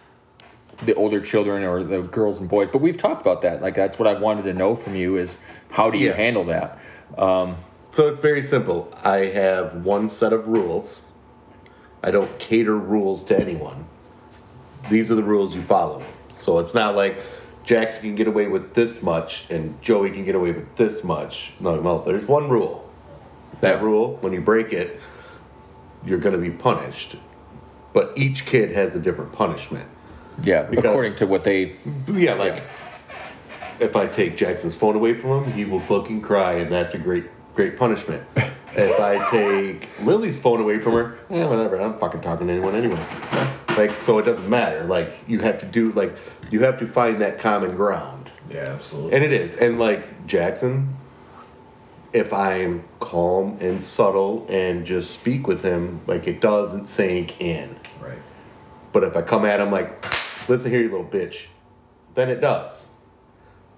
[0.85, 3.62] the older children or the girls and boys, but we've talked about that.
[3.62, 5.38] Like that's what I wanted to know from you is
[5.71, 6.15] how do you Yeah.
[6.15, 6.77] handle that?
[7.17, 7.53] Um,
[7.91, 8.93] So it's very simple.
[9.03, 11.03] I have one set of rules.
[12.03, 13.85] I don't cater rules to anyone.
[14.89, 16.01] These are the rules you follow.
[16.29, 17.17] So it's not like
[17.65, 21.53] Jackson can get away with this much and Joey can get away with this much.
[21.59, 22.89] No, no, there's one rule.
[23.62, 25.01] That rule, when you break it,
[26.05, 27.15] you're going to be punished.
[27.93, 29.88] But each kid has a different punishment.
[30.43, 31.75] yeah, Because- according to what they
[32.07, 32.63] Yeah, like
[33.79, 36.97] if I take Jackson's phone away from him, he will fucking cry, and that's a
[36.99, 38.23] great, great punishment.
[38.75, 41.79] if I take Lily's phone away from her, yeah, whatever.
[41.79, 42.99] I'm fucking talking to anyone anyway.
[43.77, 44.83] Like, so it doesn't matter.
[44.83, 46.13] Like, you have to do like
[46.51, 49.13] you have to find that common ground, Yeah, absolutely.
[49.13, 49.55] and it is.
[49.55, 50.89] And like Jackson,
[52.13, 57.75] if I'm calm and subtle and just speak with him, like it doesn't sink in.
[58.01, 58.17] right.
[58.91, 60.03] But if I come at him like,
[60.49, 61.45] listen here, you little bitch,
[62.15, 62.89] then it does.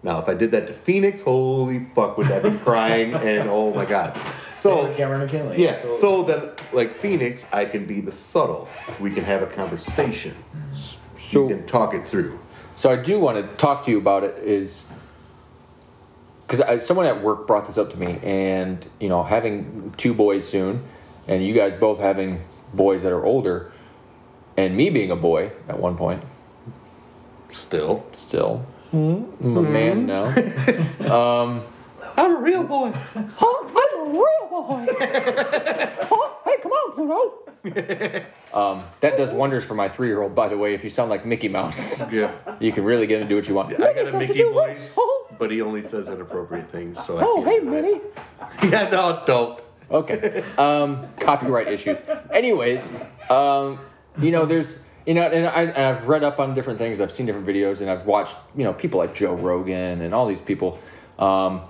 [0.04, 3.74] Now, if I did that to Phoenix, holy fuck, would that be crying and oh
[3.74, 4.16] my god.
[4.56, 5.62] So So, Cameron McKinley.
[5.62, 8.68] yeah, so then, like Phoenix, I can be the subtle.
[9.00, 10.36] We can have a conversation.
[10.74, 12.40] so we can talk it through.
[12.78, 14.86] So I do want to talk to you about it is
[16.52, 20.48] because someone at work brought this up to me, and you know, having two boys
[20.48, 20.84] soon,
[21.28, 23.72] and you guys both having boys that are older,
[24.58, 26.24] and me being a boy at one point,
[27.52, 29.24] Still, still, hmm.
[29.42, 30.06] I'm a man hmm.
[30.06, 31.12] now.
[31.12, 31.64] Um,
[32.18, 32.92] I'm a real boy.
[32.94, 33.64] Huh?
[33.64, 34.88] I'm a real boy.
[35.00, 36.30] huh?
[36.46, 37.38] Hey, come on, Pluto.
[38.54, 40.34] um, that does wonders for my three-year-old.
[40.34, 43.28] By the way, if you sound like Mickey Mouse, Yeah, you can really get him
[43.28, 43.74] to do what you want.
[43.76, 44.98] I got a says Mickey do voice,
[45.38, 47.04] but he only says inappropriate things.
[47.04, 47.70] So I oh, can't hey, do.
[47.70, 48.02] Minnie.
[48.72, 49.62] Yeah, no, don't.
[49.90, 50.44] Okay.
[50.58, 52.00] Um, copyright issues.
[52.32, 52.90] Anyways,
[53.30, 53.80] um,
[54.20, 57.02] you know, there's, you know, and, I, and I've read up on different things.
[57.02, 60.28] I've seen different videos, and I've watched, you know, people like Joe Rogan and all
[60.28, 60.80] these people,
[61.20, 61.62] um,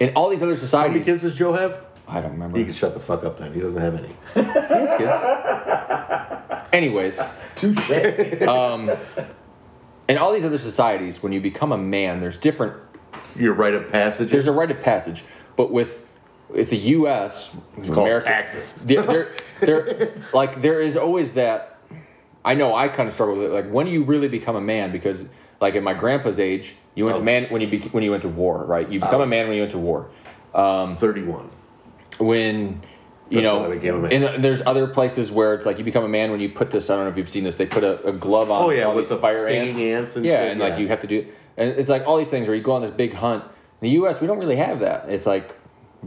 [0.00, 1.04] in all these other How many societies.
[1.06, 1.84] kids does Joe have?
[2.06, 2.58] I don't remember.
[2.58, 3.52] He can shut the fuck up then.
[3.52, 4.16] He doesn't have any.
[4.34, 6.68] Yes, kids.
[6.72, 7.20] Anyways,
[7.54, 8.42] Touche.
[8.42, 8.90] Um,
[10.08, 12.74] in all these other societies, when you become a man, there's different.
[13.36, 14.30] Your rite of passage.
[14.30, 15.22] There's a rite of passage,
[15.56, 16.04] but with
[16.48, 17.54] with the U.S.
[17.76, 18.72] It's called taxes.
[18.84, 21.78] there, there, there, like there is always that.
[22.44, 23.52] I know I kind of struggle with it.
[23.52, 24.92] Like when do you really become a man?
[24.92, 25.24] Because
[25.60, 27.24] like at my grandpa's age, you went to Oh.
[27.24, 28.88] man when you bec when you went to war, right?
[28.88, 29.24] You become oh.
[29.24, 30.08] a man when you went to war.
[30.54, 31.50] Um, Thirty-one.
[32.18, 32.80] When
[33.30, 34.22] you That's know, when I became a man.
[34.24, 36.88] and there's other places where it's like you become a man when you put this.
[36.90, 37.56] I don't know if you've seen this.
[37.56, 38.64] They put a, a glove on.
[38.64, 39.76] Oh, yeah, with the fire ants.
[39.78, 41.26] ants and yeah, shit, and like you have to do.
[41.56, 43.44] And it's like all these things where you go on this big hunt.
[43.44, 43.50] In
[43.82, 45.08] the U.S., we don't really have that.
[45.08, 45.54] It's like,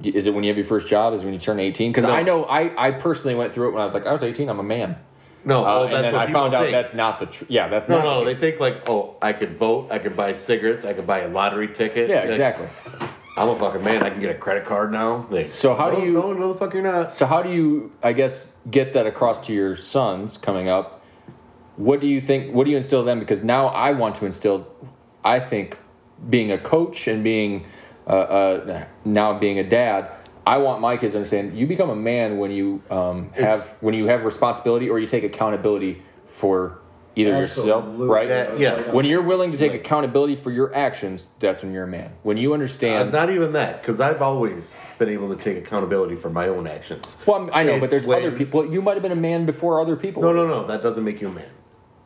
[0.02, 1.14] is it when you have your first job?
[1.14, 1.92] Is it when you turn 18?
[1.92, 2.10] Because No.
[2.12, 4.50] I know I, I personally went through it when I was like I was 18.
[4.50, 4.98] I'm a man.
[5.44, 6.72] No, Uh, oh, and then I found out think.
[6.72, 7.50] that's not the truth.
[7.50, 10.16] yeah that's No, not no, the they think like, oh, I could vote, I could
[10.16, 12.10] buy cigarettes, I could buy a lottery ticket.
[12.10, 12.68] yeah Like, exactly.
[13.38, 14.04] I'm a fucking man.
[14.04, 15.26] I can get a credit card now.
[15.30, 17.14] Like, So how do you- No, no, the fuck you're not.
[17.14, 21.02] So how do you I guess get that across to your sons coming up?
[21.78, 22.54] What do you think?
[22.54, 23.20] What do you instill in them?
[23.20, 24.68] Because now I want to instill.
[25.24, 25.78] I think
[26.30, 27.66] being a coach and being
[28.06, 30.10] uh, uh, now being a dad.
[30.46, 33.76] I want my kids to understand you become a man when you um, have It's-
[33.82, 36.80] when you have responsibility or you take accountability for
[37.16, 38.28] either yourself, right?
[38.30, 38.94] That- yes.
[38.94, 42.12] When you're willing to take accountability for your actions, that's when you're a man.
[42.24, 43.12] When you Uh, understand.
[43.12, 47.18] not even that, because I've always been able to take accountability for my own actions.
[47.26, 48.66] well, I'm- I know, but It's there's other people.
[48.66, 50.24] You might have been a man before other people.
[50.24, 50.66] No, no, no.
[50.66, 51.50] That doesn't make you a man.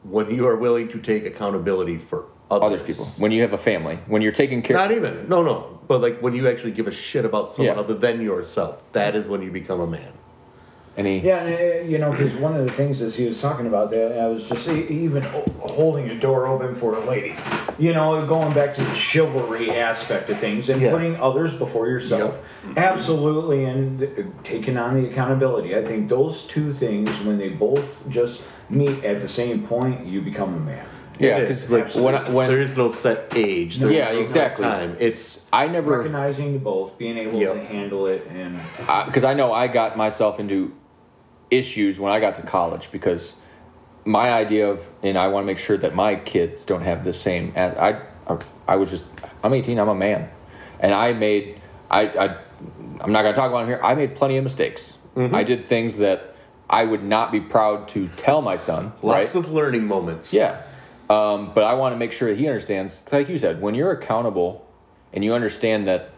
[0.04, 3.06] When you are willing to take accountability for others, Other people.
[3.18, 4.00] When you have a family.
[4.08, 4.76] When you're taking care.
[4.78, 5.28] Not even.
[5.28, 5.80] No, no.
[5.88, 7.82] But like when you actually give a shit about someone Yeah.
[7.82, 10.12] other than yourself, that is when you become a man.
[10.98, 11.20] Any.
[11.20, 13.92] Yeah, and, uh, you know, because one of the things that he was talking about
[13.92, 15.24] there, I was just even
[15.60, 17.36] holding a door open for a lady.
[17.78, 20.92] You know, going back to the chivalry aspect of things and Yeah.
[20.92, 22.40] putting others before yourself.
[22.78, 24.08] Absolutely, and uh,
[24.46, 25.76] taking on the accountability.
[25.76, 30.22] I think those two things, when they both just meet at the same point, you
[30.22, 30.86] become a man.
[31.20, 31.72] Yeah, because is.
[31.72, 33.78] like when I, when there is no set age.
[33.78, 34.66] There is yeah no set exactly.
[34.66, 34.98] Time.
[35.00, 38.60] It's I never Recognizing the both, being able to handle it, and
[39.06, 40.74] because I know I got myself into
[41.52, 43.36] issues when I got to college because
[44.04, 47.14] my idea of and I want to make sure that my kids don't have the
[47.14, 47.54] same.
[47.56, 49.06] I I, I was just
[49.44, 49.80] I'm 18.
[49.80, 50.30] I'm a man,
[50.80, 52.38] and I made I, I
[53.00, 53.82] I'm not gonna talk about it here.
[53.84, 54.98] I made plenty of mistakes.
[55.16, 55.34] Mm-hmm.
[55.34, 56.36] I did things that
[56.70, 58.94] I would not be proud to tell my son.
[59.02, 59.36] lots right?
[59.36, 60.34] of learning moments.
[60.34, 60.62] Yeah.
[61.10, 63.92] Um, but I want to make sure that he understands, like you said, when you're
[63.92, 64.66] accountable
[65.14, 66.12] and you understand that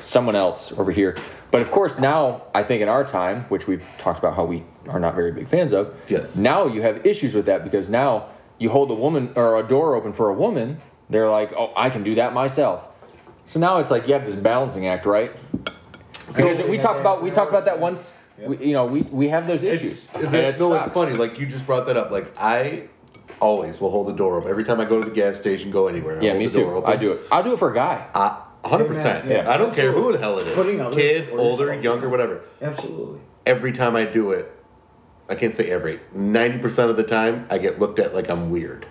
[0.00, 1.16] someone else over here.
[1.50, 4.64] But of course, now I think in our time, which we've talked about how we
[4.88, 6.36] are not very big fans of, Yes.
[6.36, 8.26] now you have issues with that because now
[8.58, 11.90] you hold a woman or a door open for a woman, they're like, oh, I
[11.90, 12.88] can do that myself.
[13.46, 15.30] So now it's like you have this balancing act, right?
[16.28, 18.10] Because we talked about we talked about that once.
[18.38, 20.06] We, you know, we, we have those issues.
[20.06, 20.86] It's, and it, it no, sucks.
[20.88, 21.12] it's funny.
[21.14, 22.10] Like you just brought that up.
[22.10, 22.88] Like I
[23.44, 25.86] always will hold the door open every time I go to the gas station, go
[25.88, 26.18] anywhere.
[26.20, 26.76] I Yeah, hold me the door too.
[26.78, 26.92] open.
[26.92, 27.20] I do it.
[27.30, 28.06] I'll do it for a guy.
[28.64, 29.26] hundred percent.
[29.28, 30.12] Yeah, I don't care who absolutely.
[30.12, 30.54] the hell it is.
[30.54, 31.84] Putting others Kid, before older, yourself.
[31.84, 32.40] younger, whatever.
[32.62, 33.20] absolutely.
[33.46, 34.50] Every time I do it,
[35.28, 36.00] I can't say every.
[36.14, 38.86] Ninety percent of the time, I get looked at like I'm weird.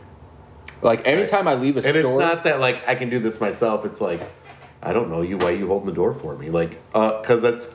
[0.82, 3.40] Like anytime I leave a And it's store, not that like I can do this
[3.42, 3.86] myself.
[3.86, 4.22] It's like
[4.82, 5.38] I don't know you.
[5.38, 6.50] Why you holding the door for me?
[6.50, 7.66] Like, uh, because that's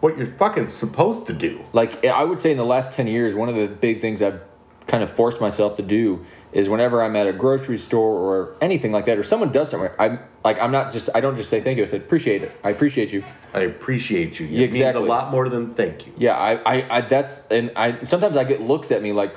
[0.00, 1.64] what you're fucking supposed to do.
[1.72, 4.40] like I would say in the last 10 years, one of the big things I've
[4.88, 8.90] kind of forced myself to do is whenever I'm at a grocery store or anything
[8.90, 11.60] like that, or someone does something, I'm like, I'm not just, I don't just say
[11.60, 11.84] thank you.
[11.84, 12.50] I say, appreciate it.
[12.64, 13.22] I appreciate you.
[13.52, 14.46] I appreciate you.
[14.46, 16.14] It Yeah, means a lot more than thank you.
[16.16, 16.36] Yeah.
[16.36, 19.36] I, I, I, that's, and I, sometimes I get looks at me like,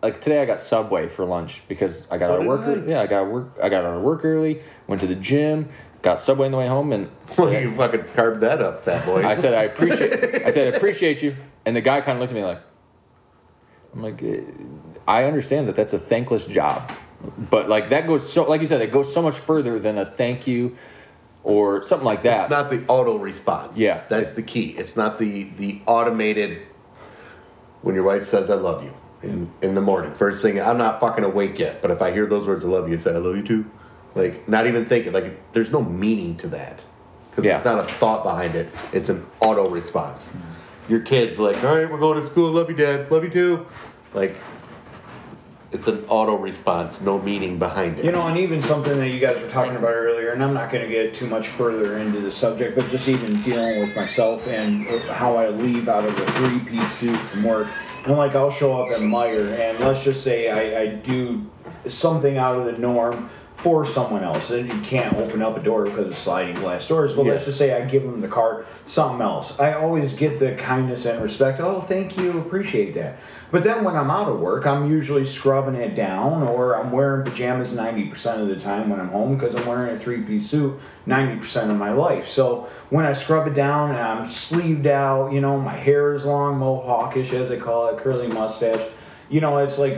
[0.00, 2.60] like today I got Subway for lunch because I got So out of work.
[2.60, 2.64] I.
[2.66, 2.90] early.
[2.92, 3.00] Yeah.
[3.00, 3.48] I got work.
[3.60, 5.68] I got out of work early, went to the gym,
[6.02, 9.26] got Subway on the way home and Well, you fucking carved that up, fat boy.
[9.26, 10.44] I said I appreciate.
[10.46, 11.34] I said I appreciate you,
[11.66, 12.60] and the guy kind of looked at me like,
[13.92, 14.40] I'm like, eh,
[15.06, 16.90] I understand that that's a thankless job,
[17.50, 20.04] but like that goes so, like you said, it goes so much further than a
[20.06, 20.76] thank you
[21.42, 22.42] or something like that.
[22.42, 23.78] It's not the auto response.
[23.78, 24.02] Yeah.
[24.08, 24.70] That's the key.
[24.78, 26.62] It's not the the automated
[27.82, 30.14] when your wife says I love you in, in the morning.
[30.14, 32.88] First thing I'm not fucking awake yet, but if I hear those words I love
[32.88, 33.70] you, I say I love you too.
[34.14, 36.82] Like not even thinking like there's no meaning to that.
[37.30, 37.58] Because Yeah.
[37.60, 38.68] there's not a thought behind it.
[38.92, 40.36] It's an auto response.
[40.88, 42.50] Your kid's like, all right, we're going to school.
[42.50, 43.10] Love you, dad.
[43.10, 43.66] Love you too.
[44.12, 44.36] Like,
[45.74, 48.04] it's an auto response, no meaning behind it.
[48.04, 50.70] You know, and even something that you guys were talking about earlier, and I'm not
[50.70, 54.46] going to get too much further into the subject, but just even dealing with myself
[54.46, 57.66] and how I leave out of a three piece suit from work.
[58.06, 61.50] And like, I'll show up at Meijer, and let's just say I, I do
[61.88, 64.50] something out of the norm for someone else.
[64.50, 67.14] And you can't open up a door because of sliding glass doors.
[67.14, 69.58] But let's just say I give them the cart, something else.
[69.58, 71.60] I always get the kindness and respect.
[71.60, 73.18] Oh, thank you, appreciate that.
[73.50, 77.24] But then when I'm out of work, I'm usually scrubbing it down, or I'm wearing
[77.24, 80.78] pajamas 90% of the time when I'm home because I'm wearing a three piece suit
[81.06, 82.26] 90% of my life.
[82.26, 86.24] So when I scrub it down and I'm sleeved out, you know, my hair is
[86.24, 88.90] long, mohawkish as they call it, curly mustache.
[89.28, 89.94] You know, it's like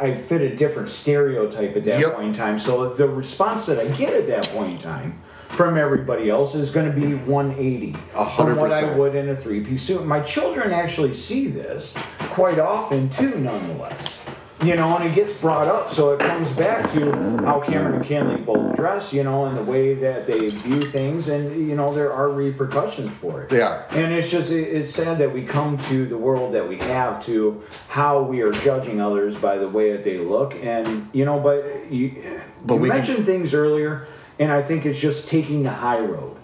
[0.00, 2.14] I fit a different stereotype at that Yep.
[2.14, 2.58] point in time.
[2.58, 6.70] So the response that I get at that point in time from everybody else is
[6.70, 10.06] going to be 180 A hundred from what I would in a three piece suit.
[10.06, 11.94] My children actually see this
[12.30, 14.18] quite often too, nonetheless.
[14.62, 17.12] You know, and it gets brought up, so it comes back to
[17.46, 21.28] how Cameron and Kenley both dress, you know, and the way that they view things,
[21.28, 23.48] and you know, there are repercussions for it.
[23.54, 23.86] Are.
[23.92, 27.62] And it's just it's sad that we come to the world that we have to
[27.88, 31.90] how we are judging others by the way that they look, and you know, but
[31.90, 32.22] you,
[32.62, 34.06] But you we can- mentioned things earlier,
[34.40, 36.40] and I think it's just taking the high road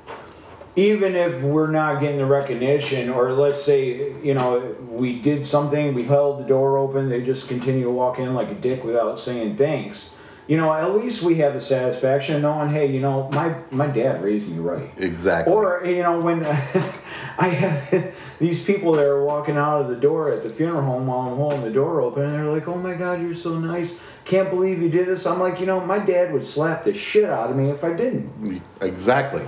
[0.77, 5.95] even if we're not getting the recognition, or let's say, you know, we did something,
[5.95, 9.19] we held the door open, they just continue to walk in like a dick without
[9.19, 10.15] saying thanks.
[10.47, 13.89] You know, at least we have the satisfaction of knowing, hey, you know, my my
[13.89, 14.93] dad raised me right.
[14.97, 15.53] Exactly.
[15.53, 16.45] Or you know, when
[17.39, 21.07] I have these people that are walking out of the door at the funeral home
[21.07, 23.99] while I'm holding the door open, and they're like, "Oh my God, you're so nice!
[24.25, 27.25] Can't believe you did this." I'm like, you know, my dad would slap the shit
[27.25, 28.63] out of me if I didn't.
[28.81, 29.47] exactly.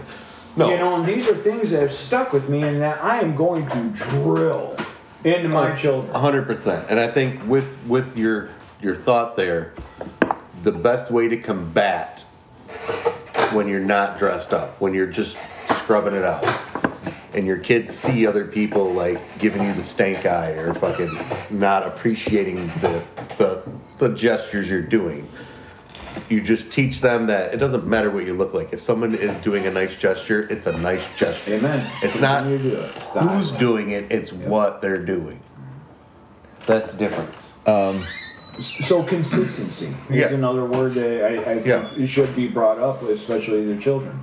[0.57, 0.71] No.
[0.71, 3.37] You know, and these are things that have stuck with me, and that I am
[3.37, 4.77] going to drill
[5.25, 6.13] into my children.
[6.15, 6.87] hundred percent.
[6.89, 8.51] And I think with with your
[8.83, 9.73] your thought there,
[10.63, 12.25] the best way to combat
[13.53, 15.39] when you're not dressed up, when you're just
[15.79, 16.45] scrubbing it out,
[17.35, 21.11] and your kids see other people like giving you the stank eye or fucking
[21.51, 23.03] not appreciating the
[23.39, 23.63] the,
[23.99, 25.29] the gestures you're doing.
[26.29, 28.73] You just teach them that it doesn't matter what you look like.
[28.73, 31.55] If someone is doing a nice gesture, it's a nice gesture.
[31.55, 31.91] Amen.
[32.03, 32.93] It's not Continue do it.
[32.93, 35.41] who's doing it, it's what they're doing.
[36.67, 37.59] That's the difference.
[37.67, 38.05] Um,
[38.61, 40.29] So consistency is Yeah.
[40.29, 41.89] another word that I, I think Yeah.
[41.97, 44.21] it should be brought up, especially the children.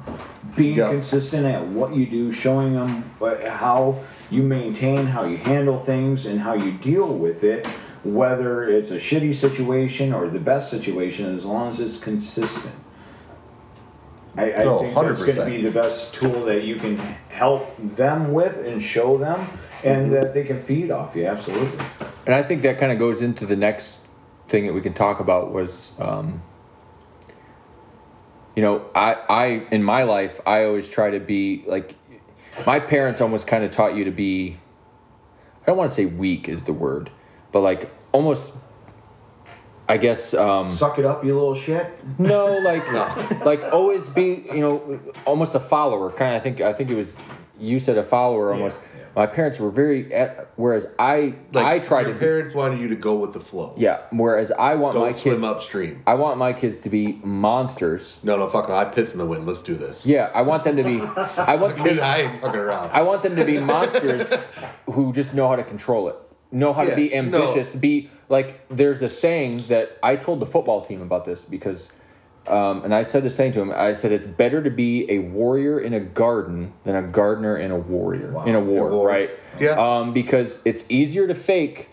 [0.56, 0.90] Being Yeah.
[0.90, 6.26] consistent at what you do, showing them what- how you maintain, how you handle things,
[6.26, 7.68] and how you deal with it,
[8.04, 12.74] whether it's a shitty situation or the best situation, as long as it's consistent.
[14.38, 15.46] I, I No, think that's going to 100%.
[15.46, 16.98] be the best tool that you can
[17.30, 19.40] help them with and show them,
[19.84, 20.14] and mm-hmm.
[20.16, 21.26] that they can feed off you.
[21.26, 21.80] Absolutely.
[22.26, 24.05] And I think that kind of goes into the next
[24.48, 26.42] thing that we can talk about was, um,
[28.56, 31.96] you know, I, I in my life I always try to be like,
[32.66, 34.58] my parents almost kind of taught you to be.
[35.62, 37.10] I don't want to say weak is the word,
[37.52, 38.54] but like almost.
[39.88, 41.86] I guess um, Suck it up, you little shit.
[42.18, 42.92] no, like
[43.46, 46.42] like always be you know almost a follower kind of.
[46.42, 47.16] I think I think it was
[47.60, 48.80] you said a follower almost.
[48.82, 48.95] yeah.
[49.16, 52.80] My parents were very, at, whereas I Like I tried your to be, parents wanted
[52.82, 53.74] you to go with the flow.
[53.78, 54.02] yeah.
[54.12, 55.46] Whereas I want Don't my swim kids.
[55.46, 56.04] upstream.
[56.06, 58.20] I want my kids to be monsters.
[58.24, 58.76] No, no, fuck no.
[58.76, 59.48] I piss in the wind.
[59.48, 60.06] Let's do this.
[60.06, 61.00] Yeah, I want them to be.
[61.02, 62.92] I want them to be, I ain't fucking around.
[62.92, 64.34] I want them to be monsters
[64.86, 66.16] who just know how to control it,
[66.52, 67.16] know how to Yeah, be no.
[67.42, 67.74] ambitious.
[67.76, 71.92] Be like, there's a saying that I told the football team about this because,
[72.48, 73.72] um, and I said the saying to him.
[73.76, 77.72] I said it's better to be a warrior in a garden than a gardener in
[77.72, 78.46] a warrior Wow.
[78.46, 79.08] in a war, war.
[79.08, 79.30] right?
[79.60, 79.72] Yeah.
[79.72, 81.90] Um, because it's easier to fake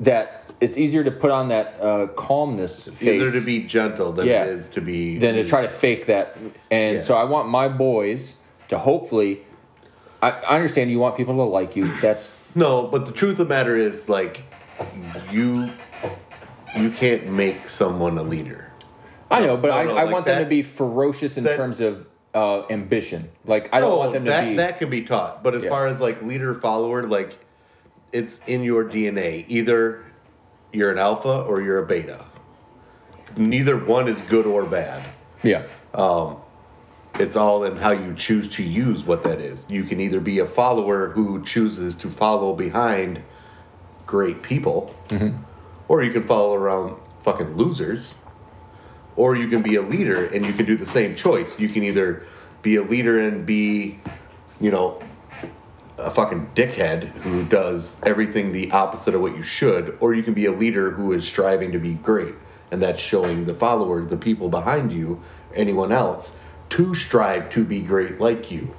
[0.00, 0.38] that.
[0.60, 4.44] It's easier to put on that uh, calmness face Either to be gentle than Yeah.
[4.44, 5.18] it is to be.
[5.18, 6.36] than to try to fake that.
[6.70, 7.00] And Yeah.
[7.00, 8.36] so I want my boys
[8.68, 9.40] to hopefully.
[10.22, 11.92] I, I understand you want people to like you.
[12.00, 14.42] That's No, but the truth of the matter is, like,
[15.32, 15.70] you
[16.78, 18.70] you can't make someone a leader.
[19.32, 22.06] I know, but I, I like want them to be ferocious in that's- terms of
[22.34, 23.28] uh, ambition.
[23.44, 24.56] Like I don't No, want them to that be.
[24.56, 25.42] that can be taught.
[25.42, 25.70] But as Yeah.
[25.70, 27.38] far as like leader follower, like
[28.12, 29.44] it's in your DNA.
[29.48, 30.04] Either
[30.72, 32.24] you're an alpha or you're a beta.
[33.36, 35.02] Neither one is good or bad.
[35.42, 35.64] yeah,
[35.94, 36.36] Um,
[37.18, 39.66] It's all in how you choose to use what that is.
[39.68, 43.20] You can either be a follower who chooses to follow behind
[44.06, 44.94] great people,
[45.88, 48.14] or you can follow around fucking losers,
[49.16, 51.58] or you can be a leader and you can do the same choice.
[51.58, 52.24] You can either
[52.62, 53.98] be a leader and be,
[54.60, 55.02] you know,
[55.98, 60.34] a fucking dickhead who does everything the opposite of what you should, or you can
[60.34, 62.34] be a leader who is striving to be great.
[62.70, 65.22] And that's showing the followers, the people behind you,
[65.54, 66.40] anyone else,
[66.70, 68.74] to strive to be great like you.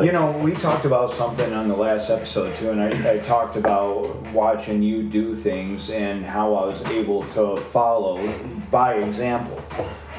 [0.00, 3.56] You know, we talked about something on the last episode too, and I, I talked
[3.56, 8.24] about watching you do things and how I was able to follow
[8.70, 9.60] by example.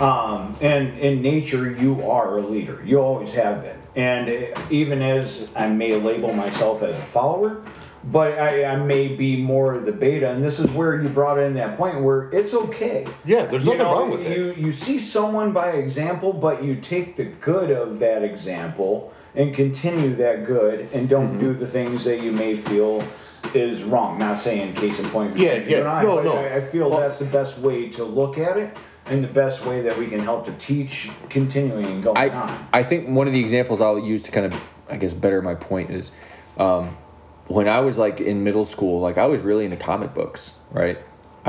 [0.02, 2.82] Um, and in nature, you are a leader.
[2.84, 3.78] You always have been.
[3.96, 7.64] And even as I may label myself as a follower,
[8.04, 11.40] but I, I may be more of the beta, and this is where you brought
[11.40, 13.08] in that point where it's okay.
[13.24, 14.58] Yeah, there's You nothing know, wrong with you, it.
[14.58, 20.16] You see someone by example, but you take the good of that example and continue
[20.16, 21.40] that good, and don't Mm-hmm.
[21.40, 23.04] do the things that you may feel
[23.54, 24.20] is wrong.
[24.20, 25.34] Not saying case in point.
[25.34, 25.78] between Yeah, you yeah.
[25.80, 26.34] and I, No, but no.
[26.36, 29.82] I, I feel that's the best way to look at it, and the best way
[29.82, 32.68] that we can help to teach, continuing and going I on.
[32.74, 35.56] I think one of the examples I'll use to kind of I guess better my
[35.56, 36.12] point is
[36.58, 36.98] um,
[37.48, 40.98] when I was like in middle school, like I was really into comic books, right?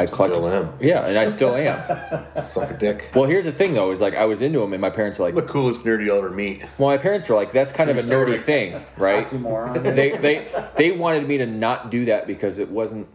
[0.03, 0.37] I collected.
[0.37, 0.73] Still am.
[0.81, 2.25] Yeah, and I still am.
[2.43, 3.11] Suck a dick.
[3.15, 5.25] well, here's the thing though, is like I was into them, and my parents are
[5.25, 6.63] like, I'm the coolest nerd you'll ever meet.
[6.79, 8.39] well, my parents are like, that's kind of a story.
[8.39, 9.27] nerdy thing, right?
[10.01, 13.07] They they they wanted me to not do that because it wasn't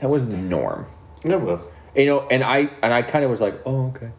[0.00, 0.86] that wasn't the norm,
[1.24, 1.62] Yeah, well.
[1.94, 2.26] you know.
[2.28, 4.10] And I and I kind of was like, oh okay,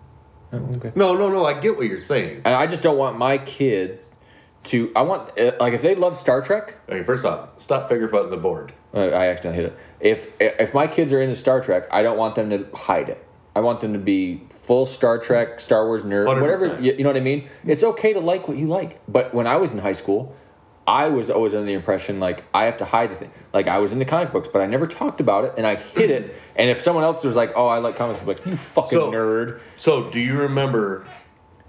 [0.53, 0.91] oh, okay.
[0.95, 1.45] No, no, no.
[1.45, 2.41] I get what you're saying.
[2.45, 4.09] And I just don't want my kids
[4.65, 4.91] to.
[4.95, 6.75] I want uh, like if they love Star Trek.
[6.87, 8.73] Okay, first off, stop finger footing the board.
[8.93, 9.79] I accidentally hit it.
[10.03, 13.25] If if my kids are into Star Trek, I don't want them to hide it.
[13.55, 16.41] I want them to be full Star Trek, Star Wars nerd, 100%.
[16.41, 16.81] whatever.
[16.81, 17.47] You, you know what I mean?
[17.65, 18.99] It's okay to like what you like.
[19.07, 20.35] But when I was in high school,
[20.85, 23.31] I was always under the impression like I have to hide the thing.
[23.53, 26.11] Like I was into comic books, but I never talked about it, and I hid
[26.11, 26.35] it.
[26.57, 29.11] And if someone else was like, "Oh, I like comics," I'm like, "You fucking So-
[29.11, 31.05] nerd." So, do you remember?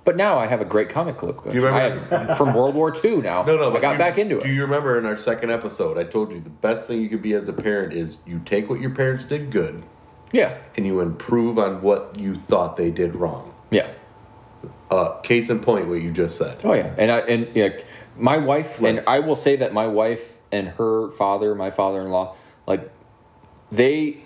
[0.05, 1.53] But now I have a great comic collection.
[1.53, 3.43] You I remember- have from World War II now.
[3.45, 3.75] No, no.
[3.75, 4.43] I got you- back into it.
[4.45, 7.23] Do you remember in our second episode, I told you the best thing you could
[7.23, 9.83] be as a parent is you take what your parents did good
[10.33, 13.53] Yeah, and you improve on what you thought they did wrong.
[13.71, 13.89] yeah.
[14.91, 16.61] Uh, case in point, what you just said.
[16.63, 17.71] Oh yeah, and I and yeah,
[18.17, 22.35] my wife and I will say that my wife and her father, my father-in-law,
[22.67, 22.91] like
[23.73, 24.19] they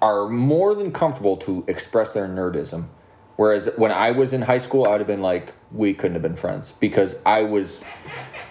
[0.00, 2.84] are more than comfortable to express their nerdism.
[3.36, 6.22] Whereas when I was in high school, I would have been like, we couldn't have
[6.22, 7.80] been friends because I was,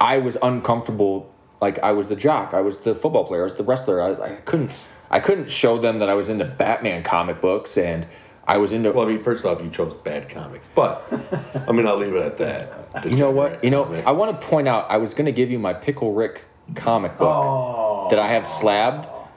[0.01, 1.33] I was uncomfortable.
[1.61, 4.01] Like I was the jock, I was the football player, I was the wrestler.
[4.01, 8.05] I, I couldn't, I couldn't show them that I was into Batman comic books and
[8.45, 8.91] I was into.
[8.91, 11.01] Well, I mean, first off, you chose bad comics, but
[11.65, 13.05] I mean, I'll leave it at that.
[13.09, 13.63] You know what?
[13.63, 14.91] You know, Degenerate I want to point out.
[14.91, 16.43] I was going to give you my Pickle Rick
[16.75, 18.07] comic book Oh.
[18.09, 19.29] that I have slabbed oh.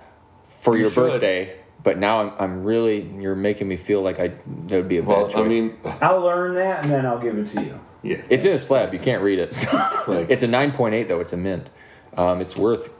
[0.49, 1.11] for You your should.
[1.13, 1.57] birthday,
[1.87, 3.01] but now I'm, I'm really.
[3.21, 4.29] You're making me feel like I
[4.67, 5.37] that would be a bad Well, choice.
[5.37, 7.81] I mean, I'll learn that, and then I'll give it to you.
[8.03, 8.23] yeah.
[8.29, 8.93] it's in a slab.
[8.93, 9.53] You can't read it.
[10.09, 11.21] Like- it's a 9.8 though.
[11.21, 11.69] It's a mint.
[12.17, 12.91] Um, it's worth.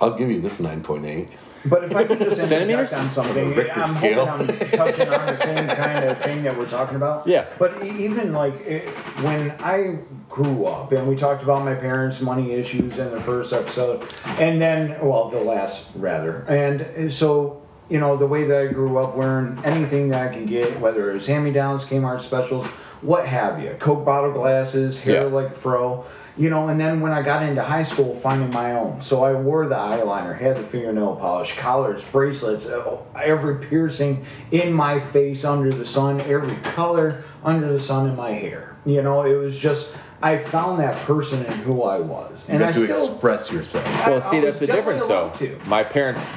[0.00, 1.28] I'll give you this 9.8.
[1.64, 2.92] But if I could just Centimeters?
[2.92, 4.26] interject on something, Richter I'm scale.
[4.26, 7.26] hoping I'm touching on the same kind of thing that we're talking about.
[7.26, 7.46] Yeah.
[7.58, 8.88] But e- even like it,
[9.26, 13.52] when I grew up, and we talked about my parents' money issues in the first
[13.52, 17.62] episode, and then, well, the last rather, and so.
[17.88, 21.10] You know, the way that I grew up wearing anything that I can get, whether
[21.10, 22.66] it was hand me downs, Kmart specials,
[23.00, 25.34] what have you, Coke bottle glasses, hair Yeah.
[25.34, 26.04] like fro,
[26.36, 29.00] you know, and then when I got into high school, finding my own.
[29.00, 34.72] So I wore the eyeliner, had the fingernail polish, collars, bracelets, uh, every piercing in
[34.72, 38.74] my face under the sun, every color under the sun in my hair.
[38.84, 42.44] You know, it was just, I found that person in who I was.
[42.48, 43.10] You And I to still.
[43.12, 43.84] express yourself.
[44.06, 45.06] Well, see, I that's the difference though.
[45.26, 45.58] allowed to.
[45.66, 46.28] My parents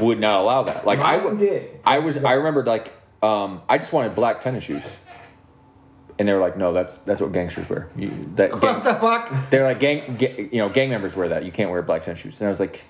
[0.00, 0.86] would not allow that.
[0.86, 1.38] Like I would.
[1.38, 1.80] did.
[1.84, 2.16] I was.
[2.16, 4.96] I remembered like um, I just wanted black tennis shoes.
[6.20, 7.88] And they were like, no, that's that's what gangsters wear.
[7.96, 9.50] You, that What gang, the fuck?
[9.50, 11.44] they're like gang, ga- you know, gang members wear that.
[11.44, 12.40] You can't wear black tennis shoes.
[12.40, 12.82] And I was like,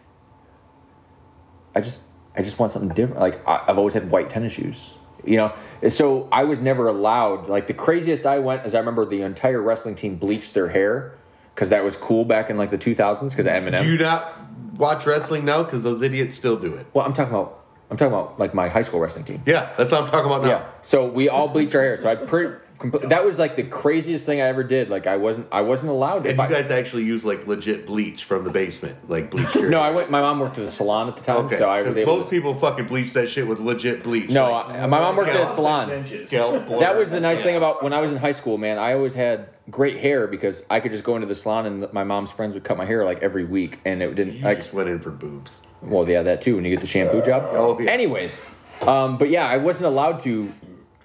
[1.74, 2.02] I just,
[2.34, 3.20] I just want something different.
[3.20, 4.94] Like I, I've always had white tennis shoes,
[5.26, 5.52] you know.
[5.82, 7.48] And so I was never allowed.
[7.50, 11.18] Like the craziest I went is I remember the entire wrestling team bleached their hair
[11.58, 13.82] because that was cool back in like the 2000s because of Eminem.
[13.82, 14.40] Do you not
[14.76, 15.64] watch wrestling now?
[15.64, 16.86] Because those idiots still do it.
[16.94, 19.42] well, I'm talking about, I'm talking about like my high school wrestling team.
[19.44, 20.48] Yeah, that's what I'm talking about now.
[20.48, 20.66] Yeah.
[20.82, 21.96] So we all bleached our hair.
[21.96, 22.54] So I pretty.
[22.78, 24.88] compl- That was like the craziest thing I ever did.
[24.88, 26.18] Like I wasn't, I wasn't allowed.
[26.18, 29.52] And If you I, guys actually use like legit bleach from the basement, like bleach.
[29.56, 30.12] your no, I went.
[30.12, 32.16] My mom worked at a salon at the time, Okay, so I was because able.
[32.18, 34.30] most people fucking bleach that shit with legit bleach.
[34.30, 36.04] no, like I, my mom worked at a salon.
[36.06, 36.78] scalp blur.
[36.78, 38.78] That was the nice thing about when I was in high school, man.
[38.78, 42.04] I always had great hair because I could just go into the salon and my
[42.04, 44.36] mom's friends would cut my hair like every week, and it didn't.
[44.36, 45.60] You Like, just went in for boobs.
[45.82, 46.56] well, yeah, that too.
[46.56, 47.44] When you get the shampoo job.
[47.52, 47.90] Oh, yeah.
[47.90, 48.40] Anyways,
[48.82, 50.52] um, but yeah, I wasn't allowed to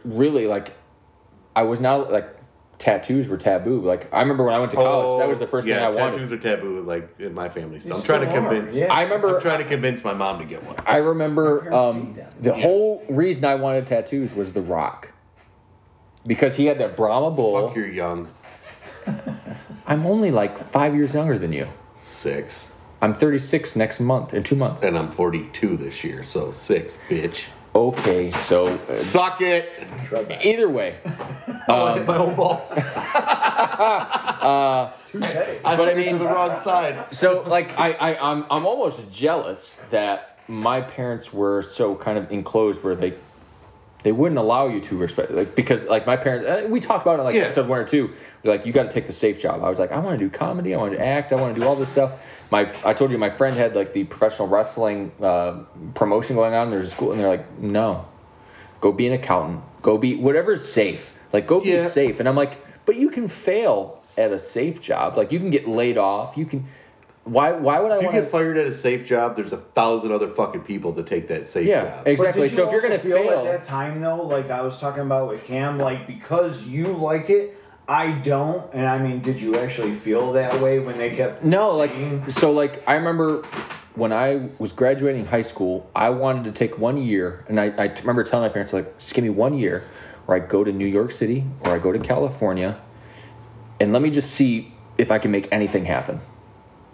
[0.06, 0.74] really like.
[1.56, 2.28] I was not like
[2.80, 3.80] tattoos were taboo.
[3.82, 5.86] Like I remember when I went to college, that was the first Oh, yeah, thing
[5.86, 6.12] I wanted.
[6.18, 7.80] Tattoos are taboo, like in my family.
[7.80, 8.76] So They I'm trying to are, convince.
[8.76, 8.92] yeah.
[8.92, 10.76] I remember I'm trying to convince my mom to get one.
[10.86, 12.44] I remember um, hate that.
[12.44, 15.10] the whole reason I wanted tattoos was The Rock.
[16.26, 17.68] Because he had that Brahma bull.
[17.68, 18.30] Fuck, you're young.
[19.08, 19.14] I
[19.88, 21.68] I'm only like five years younger than you.
[21.96, 22.76] Six.
[23.02, 24.82] I'm 36 next month in two months.
[24.84, 27.48] And I'm 42 this year, so six, bitch.
[27.76, 29.68] Okay, so uh, Suck it.
[30.46, 30.96] Either way,
[31.68, 32.66] Oh, I hit my own ball.
[35.08, 35.24] Touche.
[35.24, 37.14] I But I hit it to mean- the wrong side.
[37.14, 42.32] so like I, I I'm I'm almost jealous that my parents were so kind of
[42.32, 43.14] enclosed where they
[44.04, 47.24] they wouldn't allow you to respect like because like my parents we talked about it
[47.24, 47.44] like Yeah.
[47.44, 48.12] episode one or two
[48.44, 49.64] like you got to take the safe job.
[49.64, 51.62] I was like i want to do comedy i want to act i want to
[51.62, 52.12] do all this stuff.
[52.52, 55.60] My i told you my friend had like the professional wrestling uh,
[55.94, 58.06] promotion going on there's a school and they're like no.
[58.82, 59.62] Go be an accountant.
[59.82, 61.14] Go be whatever's safe.
[61.32, 62.20] Like go be safe.
[62.20, 65.18] And i'm like but you can fail at a safe job.
[65.18, 66.36] Like you can get laid off.
[66.38, 66.68] You can
[67.26, 69.58] why why would i If you want get fired at a safe job, there's a
[69.58, 72.04] thousand other fucking people to take that safe Yeah, job.
[72.04, 72.48] But exactly.
[72.50, 75.04] did So if you're gonna feel fail, at that time though, like I was talking
[75.04, 77.58] about with Cam, like because you like it,
[77.88, 78.74] I don't.
[78.74, 82.32] And I mean, did you actually feel that way when they kept No, saying- like
[82.32, 83.44] so like I remember
[83.96, 87.86] when I was graduating high school, I wanted to take one year and I, I
[88.00, 89.84] remember telling my parents like, just give me one year
[90.26, 92.80] where I go to New York City or I go to California
[93.80, 96.22] and let me just see if I can make anything happen.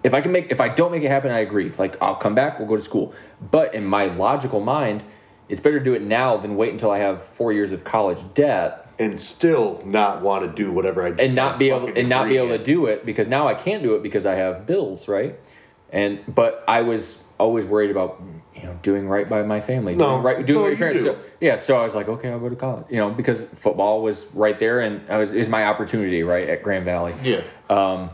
[0.03, 1.71] If I can make if I don't make it happen, I agree.
[1.77, 3.13] Like I'll come back, we'll go to school.
[3.51, 5.03] But in my logical mind,
[5.49, 8.23] it's better to do it now than wait until I have four years of college
[8.33, 12.09] debt and still not want to do whatever I just and not be able and
[12.09, 14.35] not be degree able to do it because now I can't do it because I
[14.35, 15.39] have bills, right?
[15.91, 18.21] And but I was always worried about
[18.55, 20.77] you know doing right by my family, No, doing right, doing no, what your you
[20.77, 21.11] parents do.
[21.13, 21.17] do.
[21.39, 24.27] Yeah, so I was like, okay, I'll go to college, you know, because football was
[24.33, 27.15] right there and I was is my opportunity right at Grand Valley.
[27.23, 27.41] Yeah.
[27.69, 28.09] Um,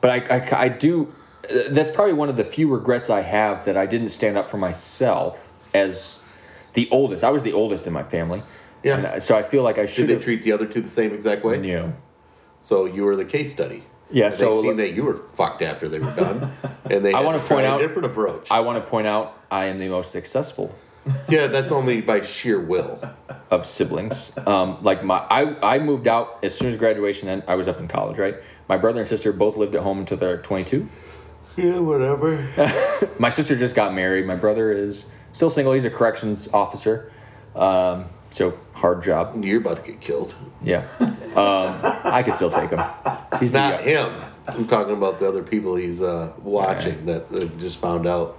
[0.00, 1.12] But I, I, I do.
[1.50, 4.48] uh, That's probably one of the few regrets I have that I didn't stand up
[4.48, 6.18] for myself as
[6.74, 7.24] the oldest.
[7.24, 8.42] I was the oldest in my family.
[8.82, 9.12] Yeah.
[9.14, 10.06] I- so I feel like I should.
[10.06, 11.58] Did they treat the other two the same exact way?
[11.58, 11.92] Know,
[12.62, 13.84] So you were the case study.
[14.10, 16.50] Yeah, And so- they seen that you were fucked after they were done,
[16.90, 18.50] and they I wanna to point a out- different approach.
[18.50, 20.74] I want to point out I am the most successful
[21.28, 23.00] yeah, that's only by sheer will.
[23.50, 24.30] of siblings.
[24.46, 27.80] Um, like my, I, I moved out as soon as graduation, and I was up
[27.80, 28.18] in college.
[28.18, 28.34] Right,
[28.68, 30.88] my brother and sister both lived at home until they're 22.
[31.56, 32.36] Yeah, whatever.
[33.18, 34.26] My sister just got married.
[34.26, 35.72] My brother is still single.
[35.72, 37.12] He's a corrections officer,
[37.56, 39.44] um, so hard job.
[39.44, 40.36] You're about to get killed.
[40.62, 40.86] Yeah,
[41.34, 42.80] um, I could still take him.
[43.40, 44.12] He's Not him.
[44.46, 48.38] I'm talking about the other people he's uh, watching that uh, just found out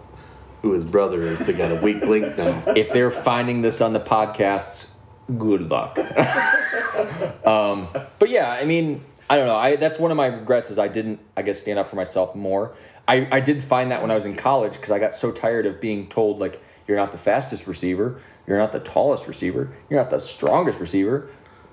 [0.62, 1.40] who his brother is.
[1.40, 2.64] They got a weak link now.
[2.76, 4.92] if they're finding this on the podcasts,
[5.38, 5.98] good luck.
[7.46, 9.56] um, but yeah, I mean, I don't know.
[9.56, 12.36] I that's one of my regrets is I didn't, I guess, stand up for myself
[12.36, 12.76] more.
[13.08, 15.66] I, I did find that when I was in college because I got so tired
[15.66, 20.00] of being told like you're not the fastest receiver, you're not the tallest receiver, you're
[20.00, 21.30] not the strongest receiver.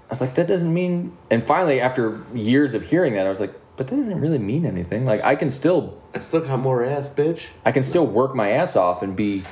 [0.08, 1.16] I was like, that doesn't mean.
[1.30, 4.64] And finally, after years of hearing that, I was like, but that doesn't really mean
[4.66, 5.04] anything.
[5.04, 7.48] Like I can still, I still got more ass, bitch.
[7.64, 9.44] I can still work my ass off and be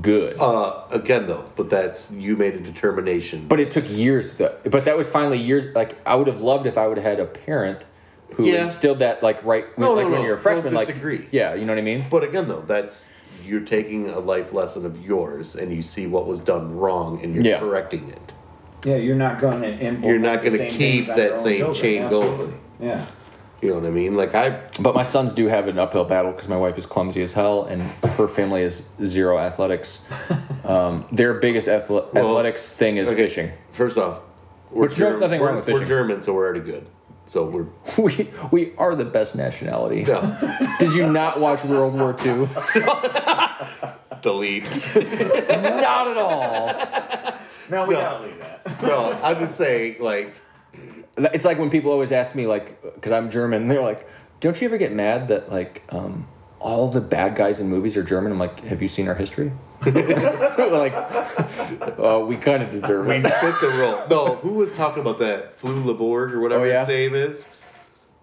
[0.00, 0.36] good.
[0.40, 3.48] Uh, again though, but that's you made a determination.
[3.48, 4.34] But it took years.
[4.34, 5.74] To, but that was finally years.
[5.74, 7.84] Like I would have loved if I would have had a parent
[8.34, 8.62] who Yeah.
[8.62, 10.26] instilled that, like right, No, like no, when no.
[10.26, 10.66] you're a freshman.
[10.72, 11.28] Don't Like disagree.
[11.32, 12.04] yeah, you know what I mean.
[12.10, 13.10] But again, though, that's
[13.44, 17.34] you're taking a life lesson of yours, and you see what was done wrong, and
[17.34, 17.58] you're Yeah.
[17.58, 18.32] correcting it.
[18.86, 20.04] Yeah, you're not going to implement.
[20.04, 21.74] You're not gonna keep that same children.
[21.74, 22.54] chain going.
[22.80, 23.04] Yeah.
[23.62, 24.16] You know what I mean?
[24.16, 27.22] Like I, But my sons do have an uphill battle because my wife is clumsy
[27.22, 27.80] as hell, and
[28.18, 30.02] her family is zero athletics.
[30.64, 33.50] Um, their biggest athle- Well, athletics thing is okay, fishing.
[33.72, 34.20] First off,
[34.70, 35.84] we're, Which no- nothing we're, wrong with we're.
[35.84, 36.86] German, so we're already good.
[37.26, 37.66] So we're
[38.02, 40.04] We we are the best nationality.
[40.04, 40.20] no,
[40.78, 42.46] Did you not watch World War II?
[44.22, 44.70] delete.
[44.70, 46.66] not at all.
[47.68, 48.00] No, we No.
[48.00, 48.82] gotta leave that.
[48.82, 50.32] No, I'm just saying, like,
[51.16, 54.08] It's like when people always ask me, like, because I'm German, they're like,
[54.40, 56.26] "Don't you ever get mad that like um,
[56.58, 59.52] all the bad guys in movies are German?" I'm like, "Have you seen our history?"
[59.84, 63.22] like, uh, we kind of deserve we it.
[63.22, 64.06] fit the role.
[64.08, 65.58] No, who was talking about that?
[65.58, 66.80] Flew Laborg or whatever Oh, yeah?
[66.86, 67.48] his name is.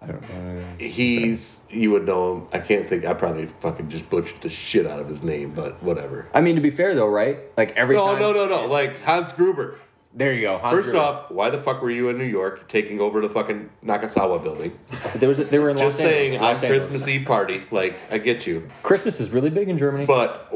[0.02, 0.64] I don't know.
[0.78, 2.46] He's you would know him.
[2.54, 3.04] I can't think.
[3.04, 6.26] I probably fucking just butchered the shit out of his name, but whatever.
[6.32, 7.38] I mean, to be fair though, right?
[7.58, 8.20] Like every No, time.
[8.22, 8.66] no, no, no.
[8.66, 9.78] Like Hans Gruber.
[10.12, 10.58] There you go.
[10.58, 13.70] Hans First off, why the fuck were you in New York taking over the fucking
[13.84, 14.76] Nakasawa building?
[15.16, 16.12] there was they were in Just Los Angeles.
[16.16, 16.84] saying on Los Angeles.
[16.86, 17.62] Christmas Eve party.
[17.70, 20.06] Like I get you, Christmas is really big in Germany.
[20.06, 20.52] but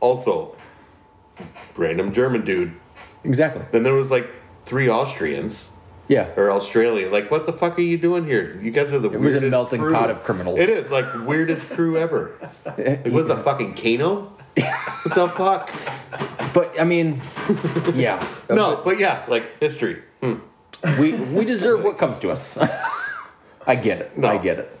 [0.00, 0.54] also
[1.76, 2.72] random German dude.
[3.24, 3.64] exactly.
[3.72, 4.28] Then there was like
[4.64, 5.72] three Austrians
[6.08, 6.28] Yeah.
[6.36, 7.10] or Australian.
[7.10, 8.58] Like, what the fuck are you doing here?
[8.62, 9.14] You guys are the weirdest.
[9.14, 9.92] It was a weirdest melting crew.
[9.92, 10.60] pot of criminals.
[10.60, 12.32] It is like weirdest crew ever.
[12.78, 14.32] It was a fucking Kano.
[15.06, 15.70] What the fuck?
[16.56, 17.20] But I mean,
[17.94, 18.26] yeah.
[18.48, 20.02] No, but yeah, like history.
[20.22, 20.36] Hmm.
[20.98, 22.56] we we deserve what comes to us.
[23.66, 24.16] I get it.
[24.16, 24.28] No.
[24.28, 24.78] I get it.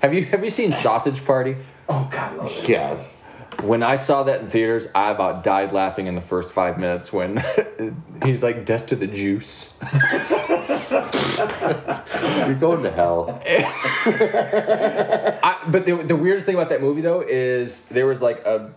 [0.00, 1.56] Have you have you seen Sausage Party?
[1.90, 2.66] Oh God, love it.
[2.66, 3.36] Yes.
[3.62, 7.12] When I saw that in theaters, I about died laughing in the first five minutes
[7.12, 7.44] when
[8.24, 9.76] he's like death to the juice.
[12.46, 13.42] You're going to hell.
[15.42, 18.72] I, but the, the weirdest thing about that movie though is there was like a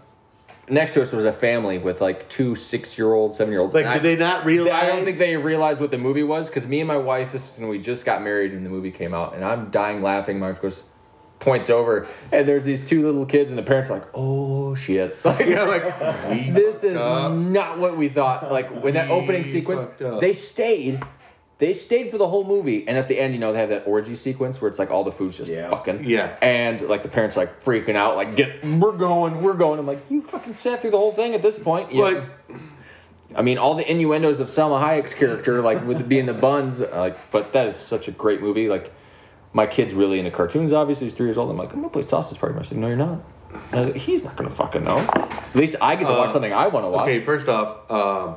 [0.69, 3.73] next to us was a family with like two six year olds, seven year olds.
[3.73, 4.73] Like, did they not realize?
[4.83, 7.53] I don't think they realized what the movie was because me and my wife, this
[7.53, 10.39] is when we just got married and the movie came out, and I'm dying laughing.
[10.39, 10.83] My wife goes,
[11.39, 15.17] points over, and there's these two little kids, and the parents are like, "Oh shit!"
[15.25, 15.83] Like, Yeah, like
[16.29, 17.33] we this fucked is up.
[17.33, 18.51] not what we thought.
[18.51, 20.21] Like when that opening sequence, fucked up.
[20.21, 21.01] they stayed.
[21.63, 23.87] They stayed for the whole movie, and at the end, you know, they have that
[23.87, 25.69] orgy sequence where it's like all the food's just Yeah.
[25.69, 26.03] fucking.
[26.03, 26.35] Yeah.
[26.41, 29.79] And like the parents are like freaking out, like get, we're going, we're going.
[29.79, 31.93] I'm like, you fucking sat through the whole thing at this point.
[31.93, 32.03] Yeah.
[32.03, 32.23] Like,
[33.33, 36.89] I mean, all the innuendos of Salma Hayek's character, like with being the buns, uh,
[36.95, 38.67] like, but that is such a great movie.
[38.67, 38.91] Like,
[39.53, 40.73] my kid's really into cartoons.
[40.73, 41.49] Obviously, he's three years old.
[41.49, 42.59] I'm like, I'm gonna play Sausage Party.
[42.59, 43.23] I said, No, you're not.
[43.71, 44.97] And I was like, he's not gonna fucking know.
[44.97, 47.03] At least I get to watch Uh, something I want to watch.
[47.03, 48.35] okay, first off, um,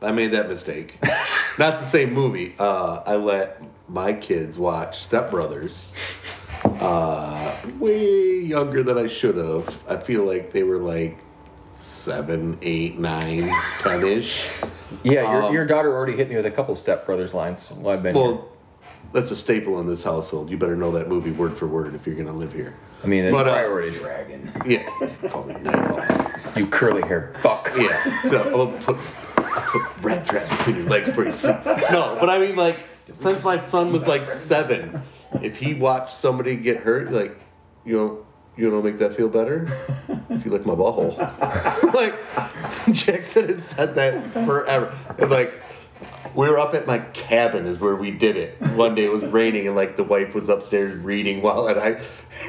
[0.00, 0.98] I made that mistake.
[1.58, 2.54] Not the same movie.
[2.58, 5.94] Uh, I let my kids watch Step Brothers.
[6.64, 9.82] Uh, way younger than I should have.
[9.88, 11.18] I feel like they were like
[11.76, 14.48] seven, eight, nine, ten ish.
[15.02, 17.94] Yeah, your, Um, your daughter already hit me with a couple Step Brothers lines while
[17.94, 18.24] I've been here.
[18.24, 18.48] Well,
[19.12, 20.50] that's a staple in this household.
[20.50, 22.74] You better know that movie word for word if you're gonna live here.
[23.02, 23.98] I mean, it's but, uh, priorities.
[24.00, 24.52] Dragon.
[24.66, 24.88] Yeah,
[25.28, 25.54] call me.
[26.56, 27.70] You curly haired fuck.
[27.76, 28.20] Yeah.
[28.30, 28.78] No,
[29.50, 31.56] I'll put, rat traps between your legs for you sleep.
[31.64, 32.80] No, but I mean, like,
[33.12, 35.02] since my son was like seven,
[35.42, 37.38] if he watched somebody get hurt, like,
[37.84, 38.26] you know,
[38.56, 39.68] you know, make that feel better?
[40.30, 41.16] If you lick my butthole.
[41.94, 42.14] like,
[42.92, 44.94] Jackson has said that forever.
[45.18, 45.62] And, like,
[46.38, 48.60] we were up at my cabin is where we did it.
[48.76, 52.00] One day it was raining and like the wife was upstairs reading while and I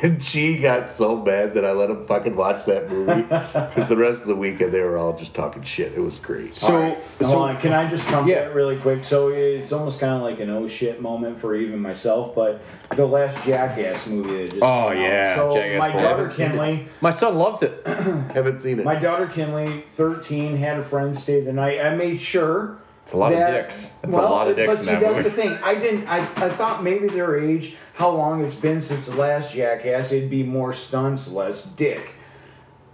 [0.03, 3.97] and she got so mad that I let him fucking watch that movie because the
[3.97, 5.93] rest of the weekend they were all just talking shit.
[5.93, 6.53] It was great.
[6.53, 6.97] So, Hold
[7.31, 8.41] so on, can I just trump Yeah.
[8.43, 9.03] that really quick?
[9.05, 12.61] So it's almost kind of like an oh shit moment for even myself, but
[12.95, 15.01] the last Jackass movie that just Oh, came out.
[15.01, 16.01] yeah, So Jackass my four.
[16.01, 16.49] daughter Haven't seen it.
[16.51, 17.81] Kinley, my son loves it.
[17.87, 18.85] Haven't seen it.
[18.85, 21.81] my daughter Kinley, thirteen, had a friend stay the night.
[21.83, 22.77] I made sure.
[23.09, 23.95] It's a lot of dicks.
[24.03, 25.29] It's well, a lot of dicks But see, that that's movie.
[25.29, 25.51] the thing.
[25.63, 26.07] I didn't.
[26.07, 30.29] I, I thought maybe their age, how long it's been since the last Jackass, it'd
[30.29, 32.11] be more stunts, less dick.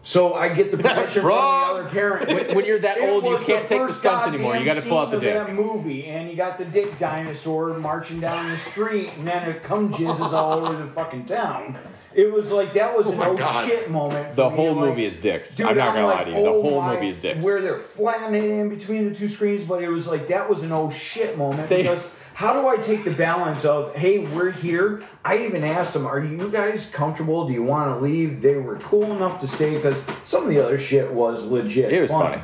[0.04, 2.28] So I get the permission from the other parent.
[2.30, 4.56] When- when you're that It old, you can't take the stunts anymore.
[4.56, 5.34] You gotta pull out the dick.
[5.34, 9.64] That movie, and you got the dick dinosaur marching down the street, and then it
[9.64, 11.78] cum jizzes all over the fucking town.
[12.16, 13.68] It was like that was oh an my oh God.
[13.68, 14.30] shit moment.
[14.30, 15.56] For The me, whole like, movie is dicks.
[15.56, 16.36] Dude, I'm not I'm gonna like, lie to you.
[16.44, 17.44] The oh whole my- movie is dicks.
[17.44, 20.72] Where they're flattening in between the two screens, but it was like that was an
[20.72, 25.04] oh shit moment They- because how do I take the balance of hey we're here?
[25.24, 27.48] I even asked them, are you guys comfortable?
[27.48, 28.42] Do you want to leave?
[28.42, 31.92] They were cool enough to stay because some of the other shit was legit.
[31.94, 32.42] It was funny.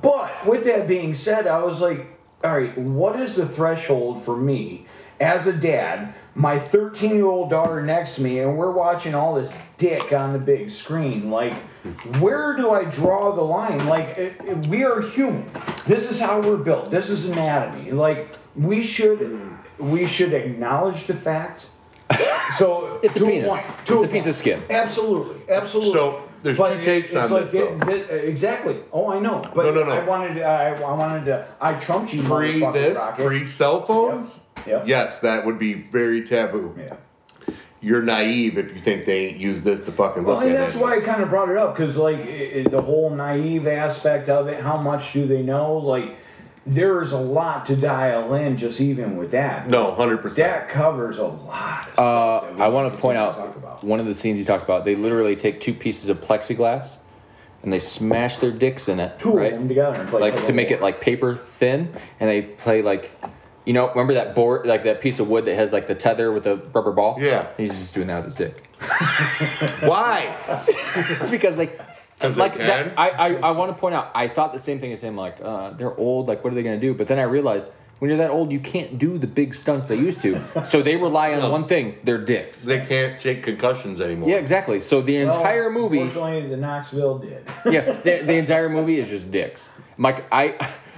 [0.00, 2.06] But with that being said, I was like,
[2.44, 4.86] all right, what is the threshold for me
[5.20, 6.14] as a dad?
[6.34, 10.32] My 13 year old daughter next to me, and we're watching all this dick on
[10.32, 11.30] the big screen.
[11.30, 11.52] Like,
[12.20, 13.86] where do I draw the line?
[13.86, 15.50] Like, it, it- we are human.
[15.86, 16.90] This is how we're built.
[16.90, 17.90] This is anatomy.
[17.92, 21.66] Like, we should we should acknowledge the fact.
[22.56, 23.48] So It's a to penis.
[23.48, 24.12] point- It's a point.
[24.12, 24.62] piece of skin.
[24.70, 25.92] Absolutely, absolutely.
[25.94, 28.14] So, there's But two it- takes it's on like this, thi- though.
[28.14, 28.76] exactly.
[28.92, 29.42] Oh, I know.
[29.54, 29.92] But No, no, no.
[29.92, 30.42] I wanted.
[30.42, 31.46] I, I wanted to.
[31.60, 32.22] I trumped you.
[32.22, 33.26] pre this, rocket.
[33.26, 34.36] pre cell phones.
[34.38, 34.41] Yep.
[34.66, 36.74] Yes, that would be very taboo.
[36.78, 36.96] Yeah.
[37.80, 40.74] You're naive if you think they ain't use this to fucking Well, and at that's
[40.76, 40.80] it.
[40.80, 44.28] why I kind of brought it up because, like, i i the whole naive aspect
[44.28, 44.60] of it.
[44.60, 45.74] How much do they know?
[45.78, 46.16] Like,
[46.64, 49.68] there is a lot to dial in, just even with that.
[49.68, 50.48] No, hundred percent.
[50.48, 51.98] That covers a lot of.
[51.98, 54.84] Uh, that I want to point out one of the scenes you talked about.
[54.84, 56.88] They literally take two pieces of plexiglass
[57.64, 59.52] and they smash their dicks in it, Two right?
[59.52, 62.42] of them together and play like to of make it like paper thin, and they
[62.42, 63.10] play like,
[63.64, 66.32] you know, remember that board, like that piece of wood that has like the tether
[66.32, 67.16] with the rubber ball?
[67.20, 67.48] Yeah.
[67.56, 68.66] He's just doing that with his dick
[69.80, 70.36] Why?
[71.30, 71.78] because like.
[72.20, 72.66] 'Cause they Like can?
[72.66, 74.12] that, I, I, I want to point out.
[74.14, 75.16] I thought the same thing as him.
[75.16, 76.28] Like, uh, they're old.
[76.28, 76.94] Like, what are they gonna do?
[76.94, 77.66] But then I realized
[77.98, 80.40] when you're that old, you can't do the big stunts they used to.
[80.64, 81.50] So they rely on No.
[81.50, 82.62] one thing: their dicks.
[82.62, 84.28] They can't take concussions anymore.
[84.28, 84.78] Yeah, exactly.
[84.78, 87.44] So the Well, entire movie, Unfortunately, the Knoxville did.
[87.66, 89.68] yeah, the, the entire movie is just dicks.
[89.96, 90.54] Mike, I,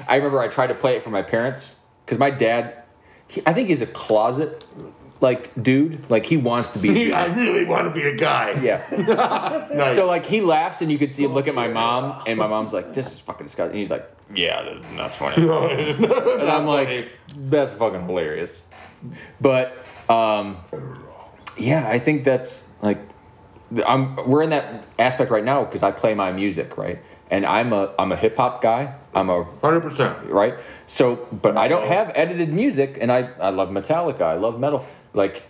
[0.06, 2.82] I remember I tried to play it for my parents because my dad,
[3.28, 4.66] he, I think he's a closet
[5.20, 6.08] like dude.
[6.10, 6.90] Like he wants to be.
[6.90, 7.12] a dude.
[7.12, 8.60] I really want to be a guy.
[8.60, 8.82] Yeah.
[9.74, 9.96] Nice.
[9.96, 12.46] So like he laughs and you can see him look at my mom and my
[12.46, 16.64] mom's like, "This is fucking disgusting." And he's like, "Yeah, that's not funny." and I'm
[16.66, 18.68] like, "That's fucking hilarious."
[19.40, 20.58] But um,
[21.58, 22.98] yeah, I think that's like
[23.86, 27.02] I'm we're in that aspect right now because I play my music right,
[27.34, 28.94] and I'm a I'm a hip hop guy.
[29.14, 30.12] I'm a Hundred percent.
[30.30, 30.54] right.
[30.86, 34.22] So, but I don't have edited music, and I I love Metallica.
[34.22, 34.84] I love metal.
[35.12, 35.42] Like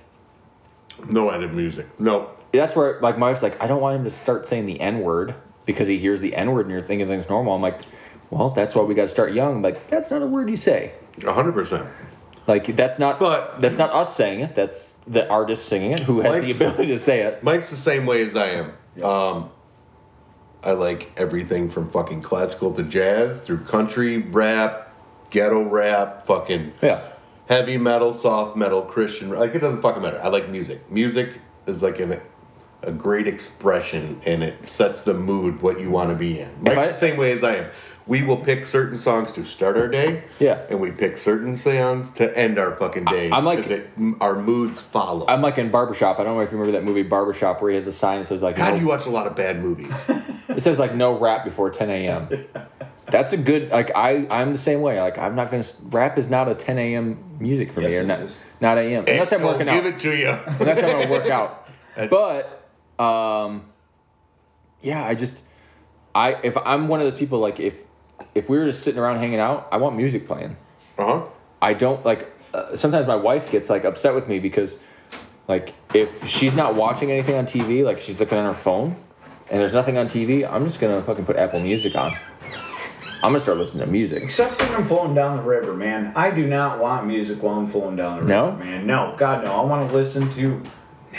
[1.10, 1.86] No edit music.
[1.98, 2.30] No.
[2.52, 5.00] that's where like my wife's like, I don't want him to start saying the N
[5.00, 5.34] word
[5.66, 7.54] because he hears the N word and you're thinking things normal.
[7.54, 7.80] I'm like,
[8.30, 9.56] well, that's why we got to start young.
[9.56, 10.92] I'm like, that's not a word you say.
[11.22, 11.86] hundred percent.
[12.46, 14.54] Like that's not But- that's not us saying it.
[14.54, 17.42] That's the artist singing it who has Like- the ability to say it.
[17.42, 18.66] Mike's the same way as I am.
[19.02, 19.50] Um,
[20.64, 24.92] I like everything from fucking classical to jazz, through country, rap,
[25.30, 27.02] ghetto rap, fucking Yeah.
[27.48, 29.28] heavy metal, soft metal, Christian.
[29.30, 30.20] Like it doesn't fucking matter.
[30.22, 30.90] I like music.
[30.90, 32.20] Music is like an,
[32.82, 36.50] a great expression, and it sets the mood what you want to be in.
[36.62, 37.66] Mike's I- the same way as I am.
[38.06, 40.24] We will pick certain songs to start our day.
[40.38, 40.60] Yeah.
[40.68, 43.30] And we pick certain songs to end our fucking day.
[43.30, 43.88] I'm like- it,
[44.20, 45.26] our moods follow.
[45.26, 46.18] I'm like in Barbershop.
[46.18, 48.26] I don't know if you remember that movie Barbershop where he has a sign that
[48.26, 50.04] says like God, no, you watch a lot of bad movies.
[50.48, 52.28] it says like no rap before 10 a.m.
[53.06, 55.00] That's a good like I I'm the same way.
[55.00, 57.36] Like I'm not gonna rap is not a 10 a.m.
[57.38, 58.38] music for me or not is.
[58.60, 59.04] not a.m.
[59.06, 59.74] unless I'm Go working out.
[59.74, 60.28] Give it to you.
[60.60, 61.68] unless I'm gonna work out.
[62.10, 63.66] But um,
[64.82, 65.42] yeah, I just
[66.14, 67.83] I if I'm one of those people like if
[68.34, 70.56] if we were just sitting around hanging out, I want music playing.
[70.98, 71.22] Uh huh.
[71.62, 72.30] I don't like.
[72.52, 74.78] Uh, sometimes my wife gets like upset with me because
[75.48, 78.96] like if she's not watching anything on TV, like she's looking on her phone,
[79.50, 82.12] and there's nothing on TV, I'm just gonna fucking put Apple Music on.
[83.22, 84.22] I'm gonna start listening to music.
[84.22, 86.12] Except when I'm floating down the river, man.
[86.14, 88.52] I do not want music while I'm floating down the river, No?
[88.52, 88.86] man.
[88.86, 89.52] No, God, no.
[89.52, 90.60] I want to listen to.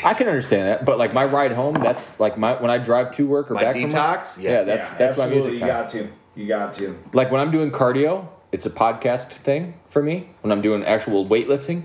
[0.03, 3.11] I can understand that, but like my ride home, that's like my when I drive
[3.15, 3.91] to work or My back from work.
[3.93, 4.39] detox?
[4.39, 5.67] Yeah, that's yeah, that's my absolutely, music You time.
[5.67, 6.09] got to.
[6.35, 6.97] You got to.
[7.13, 10.29] Like when I'm doing cardio, it's a podcast thing for me.
[10.41, 11.83] When I'm doing actual weightlifting,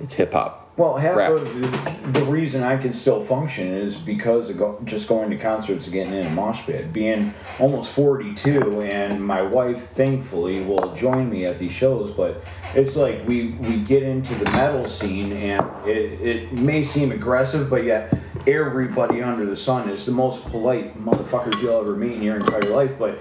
[0.00, 0.68] it's hip hop.
[0.78, 1.32] Well, half Rap.
[1.32, 5.36] of the, the reason I can still function is because of go, just going to
[5.36, 6.92] concerts and getting in a mosh pit.
[6.92, 12.12] Being almost 42, and my wife, thankfully, will join me at these shows.
[12.12, 12.44] But
[12.76, 17.68] it's like we, we get into the metal scene, and it, it may seem aggressive,
[17.68, 18.16] but yet
[18.52, 22.62] everybody under the sun is the most polite motherfuckers you'll ever meet in your entire
[22.62, 22.92] life.
[22.98, 23.18] But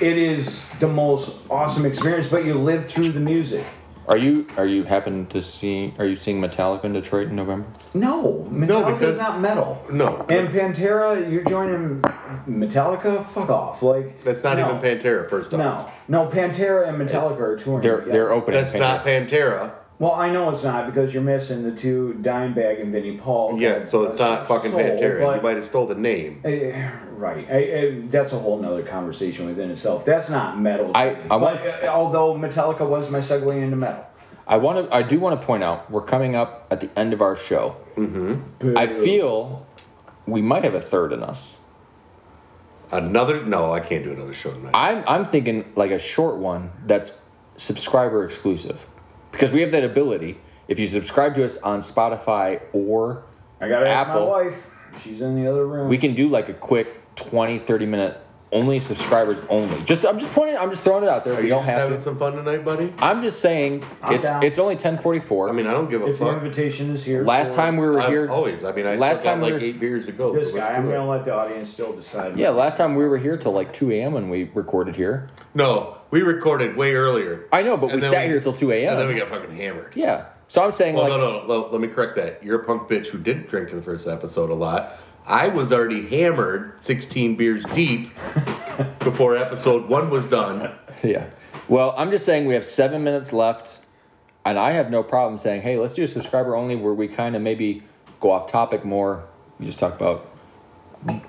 [0.00, 3.64] it is the most awesome experience, but you live through the music.
[4.06, 5.92] Are you are you happen to see?
[5.98, 7.68] Are you seeing Metallica in Detroit in November?
[7.92, 9.84] No, Metallica's because- not metal.
[9.92, 10.24] No.
[10.30, 12.00] And Pantera, you're joining
[12.48, 13.22] Metallica?
[13.26, 13.82] Fuck off.
[13.82, 14.66] Like That's not no.
[14.66, 15.28] even Pantera.
[15.28, 16.30] First off, No, no.
[16.30, 17.82] Pantera and Metallica are touring.
[17.82, 18.12] They're together.
[18.12, 18.60] they're opening.
[18.62, 19.72] that's not Pantera.
[19.98, 23.60] Well, I know it's not because you're missing the two Dimebag and Vinnie Paul.
[23.60, 25.36] Yeah, so it's not fucking Soul, Pantera.
[25.36, 26.40] You might have stole the name.
[26.44, 27.44] Eh, right.
[27.50, 30.04] I, I, that's a whole nother conversation within itself.
[30.04, 30.92] That's not metal.
[30.94, 31.20] I- me.
[31.30, 34.04] I want- but, uh, although Metallica was my segue into metal.
[34.46, 34.94] I want to.
[34.94, 37.76] I do want to point out we're coming up at the end of our show.
[38.76, 39.66] I feel
[40.26, 41.58] we might have a third in us.
[42.90, 43.44] Another?
[43.44, 44.70] No, I can't do another show tonight.
[44.72, 47.12] I'm I'm thinking like a short one that's
[47.56, 48.86] subscriber exclusive,
[49.32, 50.38] because we have that ability.
[50.68, 53.24] If you subscribe to us on Spotify or
[53.60, 54.26] I gotta ask Apple.
[54.26, 54.66] my wife.
[55.02, 55.88] She's in the other room.
[55.88, 58.20] we can do like a quick 20 30 minute
[58.50, 61.42] only subscribers only just i'm just pointing i'm just throwing it out there Are we
[61.44, 62.92] you don't just have having to some fun tonight, buddy?
[62.98, 64.42] i'm just saying I'm it's down.
[64.42, 66.42] it's only 1044 I mean, I don't give a if the fuck.
[66.42, 67.24] invitation is here.
[67.24, 68.64] last for time we were I'm here always.
[68.64, 70.32] I mean, I last still time got we like were- eight beers to go.
[70.32, 70.94] this so let's guy, I'm do it.
[70.94, 72.38] gonna let the audience still decide.
[72.38, 75.98] yeah last time we were here till like 2 a.m when we recorded here No,
[76.10, 77.46] we recorded way earlier.
[77.52, 79.28] i know but And we then sat we- here till 2 And then we a.m
[79.28, 79.92] got fucking hammered.
[79.94, 81.46] yeah so i'm saying Well, like no, no, no.
[81.46, 82.42] Well, let me correct that.
[82.42, 84.98] You're a punk bitch who didn't drink in the first episode a lot.
[85.28, 88.10] I was already hammered, 16 beers deep,
[89.00, 90.72] before episode one was done.
[91.02, 91.26] yeah
[91.68, 93.78] well i'm just saying we have seven minutes left
[94.44, 97.36] and i have no problem saying hey let's do a subscriber only where we kind
[97.36, 97.82] of maybe
[98.20, 99.24] go off topic more
[99.60, 100.30] we just talk about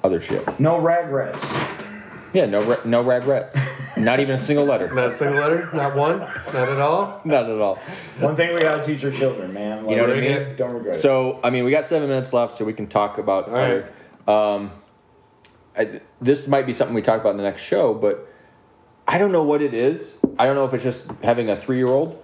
[0.04, 1.54] other shit No regrets.
[2.34, 3.56] Yeah, no, re- no regrets.
[4.00, 4.94] Not even a single letter.
[4.94, 5.70] Not a single letter?
[5.74, 6.20] Not one?
[6.20, 7.22] Not at all?
[7.26, 7.76] Not at all.
[8.20, 9.84] One thing we gotta teach our children, man.
[9.86, 10.56] Like, You know what I mean?
[10.56, 11.00] Don't regret it.
[11.00, 13.86] So, I mean, we got seven minutes left, so we can talk about All right.
[14.28, 14.32] other.
[14.32, 14.72] Um,
[15.78, 18.28] I, this might be something we talk about in the next show, but
[19.08, 20.20] I don't know what it is.
[20.38, 22.24] I don't know if it's just having a three-year-old,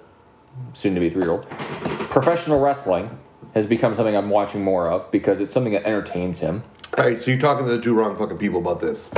[0.74, 1.50] soon to be three-year-old.
[1.50, 3.18] Professional wrestling
[3.54, 6.64] has become something I'm watching more of because it's something that entertains him.
[6.98, 9.12] All right, so you're talking to the two wrong fucking people about this.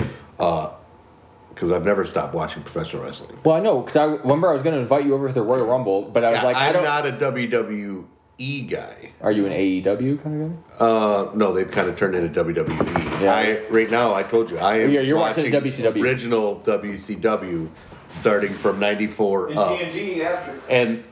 [1.58, 3.36] Because I've never stopped watching professional wrestling.
[3.44, 5.42] Well, I know because I remember I was going to invite you over to the
[5.42, 6.84] Royal Rumble, but I was like, I I'm don't.
[6.84, 9.12] not a WWE guy.
[9.22, 10.86] Are you an AEW kind of guy?
[10.86, 13.22] Uh, no, they've kind of turned into WWE.
[13.24, 13.34] Yeah.
[13.34, 16.00] I, right now, I told you, I am Yeah, you're watching WCW.
[16.04, 17.70] original WCW,
[18.10, 20.60] starting from '94 And up, TNG after.
[20.70, 21.04] and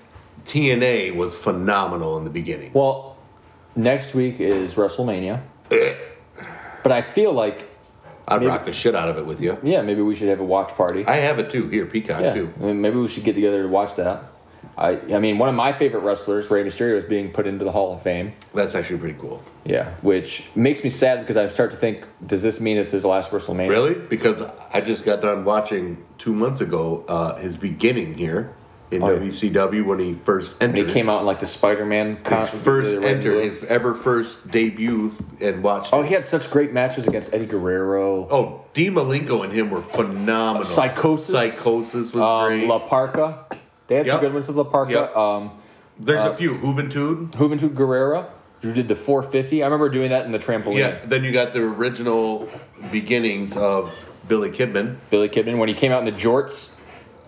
[0.43, 2.69] TNA was phenomenal in the beginning.
[2.73, 3.17] Well,
[3.75, 5.41] next week is WrestleMania,
[6.83, 7.67] but I feel like
[8.27, 9.57] I'd maybe- rock the shit out of it with you.
[9.63, 11.05] yeah, maybe we should have a watch party.
[11.05, 11.67] I have it too.
[11.69, 12.53] Here, Peacock Yeah, too.
[12.59, 14.23] I mean, maybe we should get together to watch that.
[14.77, 17.71] I, I mean, one of my favorite wrestlers, Rey Mysterio, is being put into the
[17.71, 18.33] Hall of Fame.
[18.53, 19.41] That's actually pretty cool.
[19.63, 23.05] Yeah, which makes me sad because I start to think, does this mean it's his
[23.05, 23.69] last WrestleMania?
[23.69, 23.93] Really?
[23.93, 28.53] Because I just got done watching two months ago uh, his beginning here
[28.95, 29.19] in Oh, yeah.
[29.19, 30.87] WCW when he first When entered.
[30.87, 33.63] he came out in like the Spider-Man his costume, first the red and enter, his
[33.65, 35.93] ever first debut, and watched.
[35.93, 36.07] Oh, it.
[36.07, 40.63] he had such great matches against Eddie Guerrero, Oh, Dean Malenko and him were phenomenal.
[40.63, 41.31] Psicosis.
[41.51, 42.67] Psicosis was um, great.
[42.67, 43.57] La Parca.
[43.87, 44.89] They had some good ones with La Parca.
[44.91, 45.15] Yep.
[45.15, 45.51] Um,
[45.99, 46.55] There's uh, a few.
[46.55, 47.31] Juventud.
[47.31, 48.27] Juventud Guerrera,
[48.61, 49.61] who did the 450.
[49.61, 50.77] I remember doing that in the trampoline.
[50.79, 50.99] Yeah.
[51.05, 52.49] Then you got the original
[52.91, 53.93] beginnings of
[54.27, 54.97] Billy Kidman.
[55.09, 56.75] Billy Kidman when he came out in the jorts.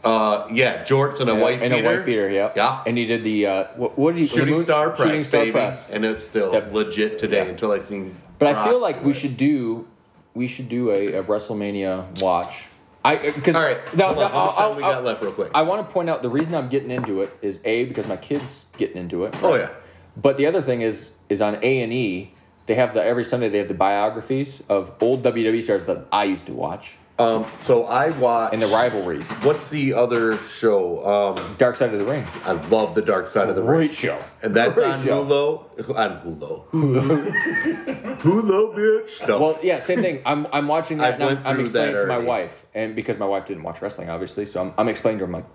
[0.04, 1.88] Uh, yeah, jorts and a Yeah, wife and beater.
[1.94, 2.52] a white beater, yeah.
[2.56, 2.84] Yeah.
[2.86, 5.52] And he did the uh, what, what did he Shooting star press, Shooting star baby.
[5.52, 5.90] press.
[5.90, 7.52] and it's still legit today Yeah.
[7.52, 8.16] until I seen.
[8.40, 9.88] But I feel like we should do
[10.34, 12.68] we should do a, a WrestleMania watch.
[13.04, 15.04] I because All right, now, hold now, on, how much I'll- time we I'll- got
[15.04, 15.52] left, real quick?
[15.56, 18.18] I want to point out the reason I'm getting into it is a because my
[18.18, 19.36] kids getting into it.
[19.42, 19.70] Oh yeah.
[20.16, 22.34] But the other thing is is on A and E
[22.68, 26.26] they have the every Sunday they have the biographies of old WWE stars that I
[26.26, 28.54] used to watch Um, so I watch.
[28.54, 29.28] and the rivalries.
[29.44, 31.36] What's the other show?
[31.36, 32.24] Um, Dark Side of the Ring.
[32.46, 34.20] I love the Dark Side of the Ring, Great show.
[34.44, 35.26] and that's Great on show.
[35.26, 35.98] Hulu.
[35.98, 38.18] On Hulu.
[38.22, 39.28] Hulu, bitch.
[39.28, 39.40] No.
[39.40, 40.22] Well, yeah, same thing.
[40.26, 43.18] I'm, I'm watching I that and I'm, I'm explaining that to my wife, and because
[43.18, 45.46] my wife didn't watch wrestling, obviously, so I'm, I'm explaining to her, I'm like,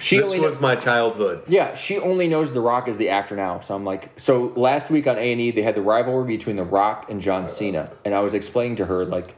[0.00, 1.44] she this only was knows, my childhood.
[1.46, 3.60] yeah, she only knows The Rock as the actor now.
[3.60, 6.56] So I'm like, so last week on A and E, they had the rivalry between
[6.56, 9.36] The Rock and John Cena, and I was explaining to her like,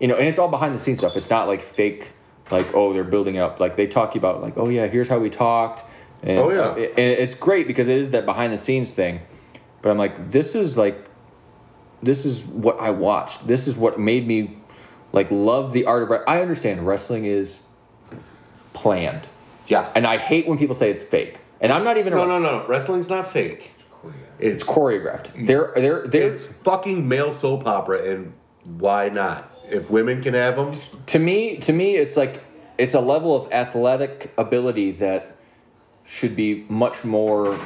[0.00, 1.16] you know, and it's all behind the scenes stuff.
[1.16, 2.12] It's not like fake,
[2.50, 3.60] like oh they're building up.
[3.60, 5.82] Like they talk about like oh yeah, here's how we talked.
[6.22, 6.74] And, Oh, yeah.
[6.74, 9.20] and it's great because it is that behind the scenes thing.
[9.82, 11.06] But I'm like, this is like
[12.02, 13.46] this is what I watched.
[13.46, 14.58] This is what made me
[15.12, 16.10] like love the art of.
[16.10, 17.62] Re- I understand wrestling is
[18.74, 19.26] planned,
[19.68, 19.88] Yeah.
[19.94, 21.38] and I hate when people say it's fake.
[21.60, 22.40] And I'm not even a No, wrestler.
[22.40, 22.66] no, no.
[22.66, 23.72] Wrestling's not fake.
[24.38, 25.46] It's It's choreographed.
[25.46, 28.34] They're they're they're it's fucking male soap opera, and
[28.64, 29.50] why not?
[29.70, 30.72] If women can have them,
[31.06, 32.42] to me to me it's like
[32.78, 35.36] it's a level of athletic ability that
[36.04, 37.58] should be much more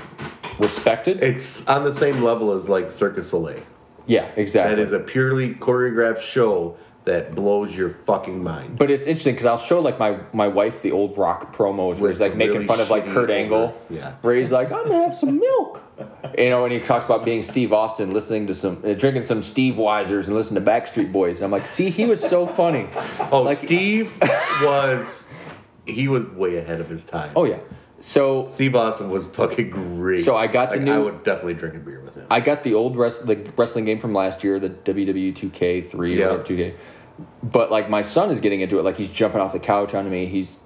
[0.58, 1.22] respected.
[1.22, 3.62] it's on the same level as like Circus Soleil.
[4.06, 4.74] yeah, exactly.
[4.76, 8.76] That is a purely choreographed show that blows your fucking mind.
[8.78, 12.02] But it's interesting because I'll show like my my wife the old Rock promos where
[12.02, 13.74] With he's like making really fun of like Kurt Angle.
[13.88, 14.16] yeah.
[14.22, 15.82] Where he's like, I'm gonna have some milk.
[16.38, 19.42] You know, and he talks about being Steve Austin, listening to some, uh, drinking some
[19.42, 21.40] Steve Weisers and listening to Backstreet Boys.
[21.42, 22.88] I'm like, see, he was so funny.
[23.32, 24.12] Oh, Like- Steve
[24.62, 25.26] was
[25.86, 27.32] he was way ahead of his time.
[27.36, 27.58] Oh yeah.
[27.98, 30.24] So Steve Austin was fucking great.
[30.24, 32.26] So I got the Like, I would definitely drink a beer with him.
[32.30, 36.24] I got the old rest, the wrestling game from last year, the WWE 2K3 Yeah.
[36.24, 36.74] or whatever 2K.
[37.42, 38.84] But like my son is getting into it.
[38.84, 40.26] Like he's jumping off the couch onto me.
[40.26, 40.58] He's,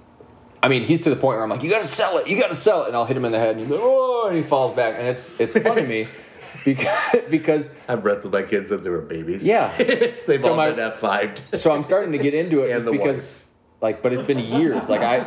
[0.65, 2.55] I mean, he's to the point where I'm like, you gotta sell it, you gotta
[2.55, 4.41] sell it, and I'll hit him in the head, and he's like, oh, and he
[4.41, 6.07] falls back, and it's it's funny to me
[6.65, 9.45] because because I've wrestled my kids since they were babies.
[9.45, 9.77] yeah.
[10.27, 11.39] They've So all my- been F fived.
[11.59, 13.41] So I'm starting to get into it just because.
[13.81, 14.89] Like, but it's been years.
[14.89, 15.17] Like I,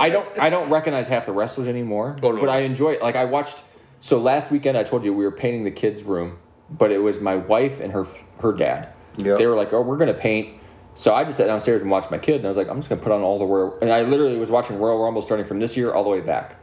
[0.00, 2.16] I don't, I don't recognize half the wrestlers anymore.
[2.22, 2.38] Oh, no.
[2.40, 3.02] But I enjoy it.
[3.02, 3.56] Like I watched.
[4.00, 6.36] So last weekend, I told you we were painting the kids' room,
[6.70, 8.06] but it was my wife and her
[8.40, 8.90] her dad.
[9.16, 9.38] Yep.
[9.38, 10.58] They were like, "Oh, we're gonna paint."
[10.94, 12.88] So I just sat downstairs and watched my kid, and I was like, "I'm just
[12.88, 15.58] gonna put on all the Royal." And I literally was watching Royal Rumble starting from
[15.60, 16.56] this year all the way back,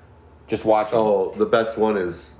[0.47, 0.89] just watch.
[0.93, 2.39] Oh, the best one is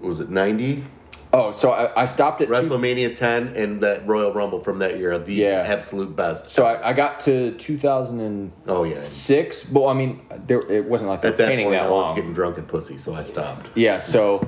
[0.00, 0.84] was it ninety?
[1.32, 4.96] Oh, so I, I stopped at two, WrestleMania ten and that Royal Rumble from that
[4.98, 5.64] year, the Yeah.
[5.66, 6.48] absolute best.
[6.50, 9.02] So I, I got to 2006, Oh yeah.
[9.02, 9.64] six.
[9.64, 12.14] but I mean, there it wasn't like At that painting point, that I was long.
[12.16, 13.66] getting drunk and pussy, so I stopped.
[13.76, 14.46] Yeah, so,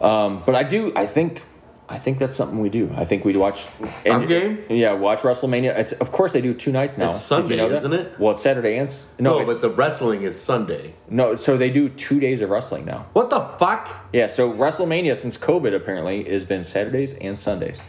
[0.00, 0.92] um, but I do.
[0.96, 1.42] I think,
[1.88, 2.92] I think that's something we do.
[2.96, 3.68] I think we'd watch.
[4.04, 4.64] I'm game.
[4.68, 5.78] Yeah, watch WrestleMania.
[5.78, 7.10] It's of course they do two nights now.
[7.10, 8.18] It's Did you Sunday, know isn't it?
[8.18, 8.88] Well, it's Saturday and
[9.20, 10.94] no, No, it's, but the wrestling is Sunday.
[11.08, 11.36] no.
[11.36, 13.06] So they do two days of wrestling now.
[13.12, 13.88] What the fuck?
[14.12, 17.80] Yeah, so WrestleMania since COVID apparently has been Saturdays and Sundays.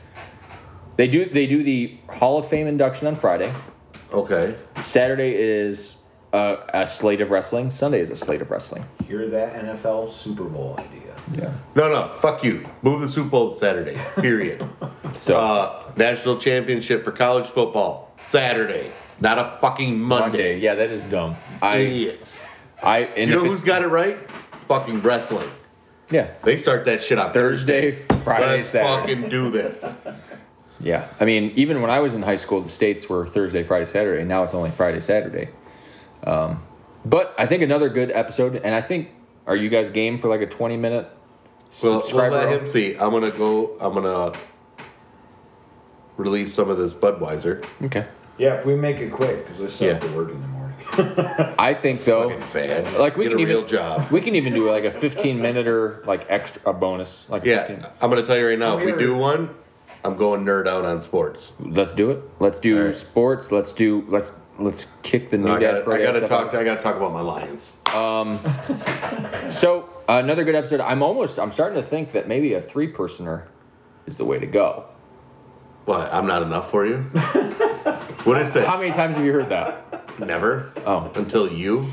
[0.95, 3.51] They do they do the Hall of Fame induction on Friday.
[4.13, 4.55] Okay.
[4.81, 5.96] Saturday is
[6.33, 7.69] uh, a slate of wrestling.
[7.69, 8.85] Sunday is a slate of wrestling.
[9.07, 11.15] Hear that NFL Super Bowl idea.
[11.37, 11.53] Yeah.
[11.75, 12.65] No, no, fuck you.
[12.81, 13.97] Move the Super Bowl to Saturday.
[14.15, 14.67] Period.
[15.13, 20.27] So uh, national championship for college football Saturday, not a fucking Monday.
[20.27, 21.35] Monday, yeah, that is dumb.
[21.61, 22.45] I Idiots.
[22.83, 24.17] I and You know if who's it's- got it right?
[24.67, 25.49] Fucking wrestling.
[26.11, 26.31] Yeah.
[26.43, 27.91] They start that shit on Thursday,
[28.23, 29.15] Friday, Let's Saturday.
[29.15, 29.97] fucking do this.
[30.79, 31.07] Yeah.
[31.19, 34.23] I mean, even when I was in high school, the states were Thursday, Friday, Saturday.
[34.23, 35.49] Now it's only Friday, Saturday.
[36.23, 36.63] Um,
[37.05, 39.09] but I think another good episode, and I think,
[39.45, 41.09] are you guys game for like a 20 minute
[41.83, 42.95] Well, we'll let him see.
[42.95, 43.77] I'm gonna go.
[43.79, 44.33] I'm gonna
[46.17, 47.65] release some of this Budweiser.
[47.85, 48.07] okay.
[48.37, 50.09] Yeah, if we make it quick, because I still have Yeah.
[50.09, 51.55] to work in the morning.
[51.57, 54.11] I think though, Fucking like we Get can a even real job.
[54.11, 57.65] we can even do like a 15 minute or like extra a bonus like Yeah,
[57.65, 57.89] 15.
[58.01, 58.73] I'm gonna tell you right now.
[58.75, 59.49] Oh, if we do one,
[60.03, 61.53] I'm going nerd out on sports.
[61.59, 62.21] Let's do it.
[62.39, 62.95] Let's do right.
[62.95, 63.51] sports.
[63.51, 66.47] Let's do let's let's kick the new I dad gotta, I gotta talk.
[66.49, 66.55] out.
[66.55, 67.79] I gotta talk about my Lions.
[67.93, 68.39] Um,
[69.51, 70.81] So another good episode.
[70.81, 71.39] I'm almost.
[71.39, 73.47] I'm starting to think that maybe a three personer
[74.05, 74.85] is the way to go.
[75.85, 76.13] What?
[76.13, 76.97] I'm not enough for you.
[78.23, 78.65] what is this?
[78.65, 80.19] How many times have you heard that?
[80.19, 80.71] Never.
[80.85, 81.87] Oh, Until you.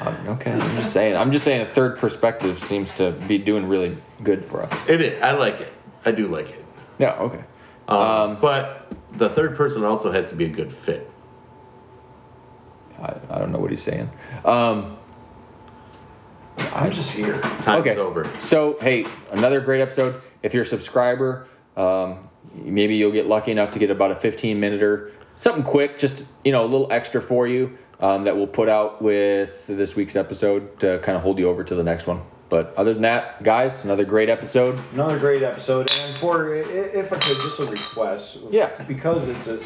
[0.00, 0.52] um, okay.
[0.52, 1.16] I'm just saying.
[1.16, 4.72] I'm just saying a third perspective seems to be doing really good for us.
[4.88, 5.22] It is.
[5.22, 5.72] I like it.
[6.04, 6.64] I do like it.
[6.98, 7.14] Yeah.
[7.14, 7.42] Okay.
[7.90, 11.10] Um, but the third person also has to be a good fit.
[13.00, 14.10] I, I don't know what he's saying.
[14.44, 14.96] Um,
[16.72, 17.40] I'm just here.
[17.40, 17.96] Time's okay.
[17.96, 18.30] over.
[18.38, 20.20] So hey, another great episode.
[20.42, 24.60] If you're a subscriber, um, maybe you'll get lucky enough to get about a 15
[24.60, 28.46] minute or something quick, just you know, a little extra for you um, that we'll
[28.46, 32.06] put out with this week's episode to kind of hold you over to the next
[32.06, 32.22] one.
[32.50, 34.78] But other than that, guys, another great episode.
[34.92, 38.38] Another great episode, and for if I could, just a request.
[38.50, 38.70] Yeah.
[38.82, 39.62] Because it's a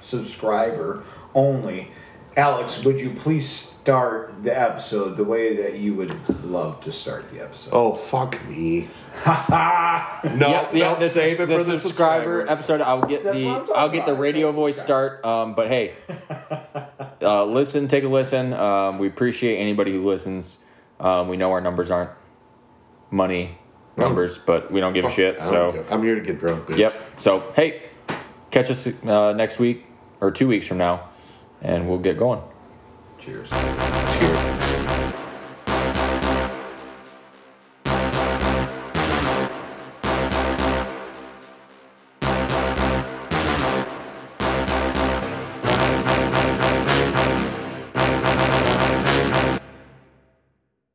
[0.00, 1.02] subscriber
[1.34, 1.90] only.
[2.36, 6.14] Alex, would you please start the episode the way that you would
[6.44, 7.70] love to start the episode?
[7.72, 8.82] Oh fuck me.
[9.26, 10.92] no, yeah, yeah.
[10.92, 12.48] no, This save it the for the subscriber subscriber.
[12.48, 12.80] episode.
[12.80, 15.24] I'll get That's the I'm talking I'll get the radio voice start.
[15.24, 15.94] Um, but hey,
[17.22, 18.52] uh, listen, take a listen.
[18.52, 20.58] Um, we appreciate anybody who listens.
[21.00, 22.10] Um, we know our numbers aren't
[23.10, 23.58] money
[23.96, 25.40] numbers, but we don't give a shit.
[25.40, 25.84] I So.
[25.90, 26.66] I'm here to get drunk.
[26.66, 26.78] Bitch.
[26.78, 26.94] yep.
[27.18, 27.82] So hey,
[28.50, 29.86] catch us uh, next week
[30.20, 31.08] or two weeks from now,
[31.62, 32.40] and we'll get going.
[33.18, 33.50] Cheers.
[33.50, 34.57] Cheers.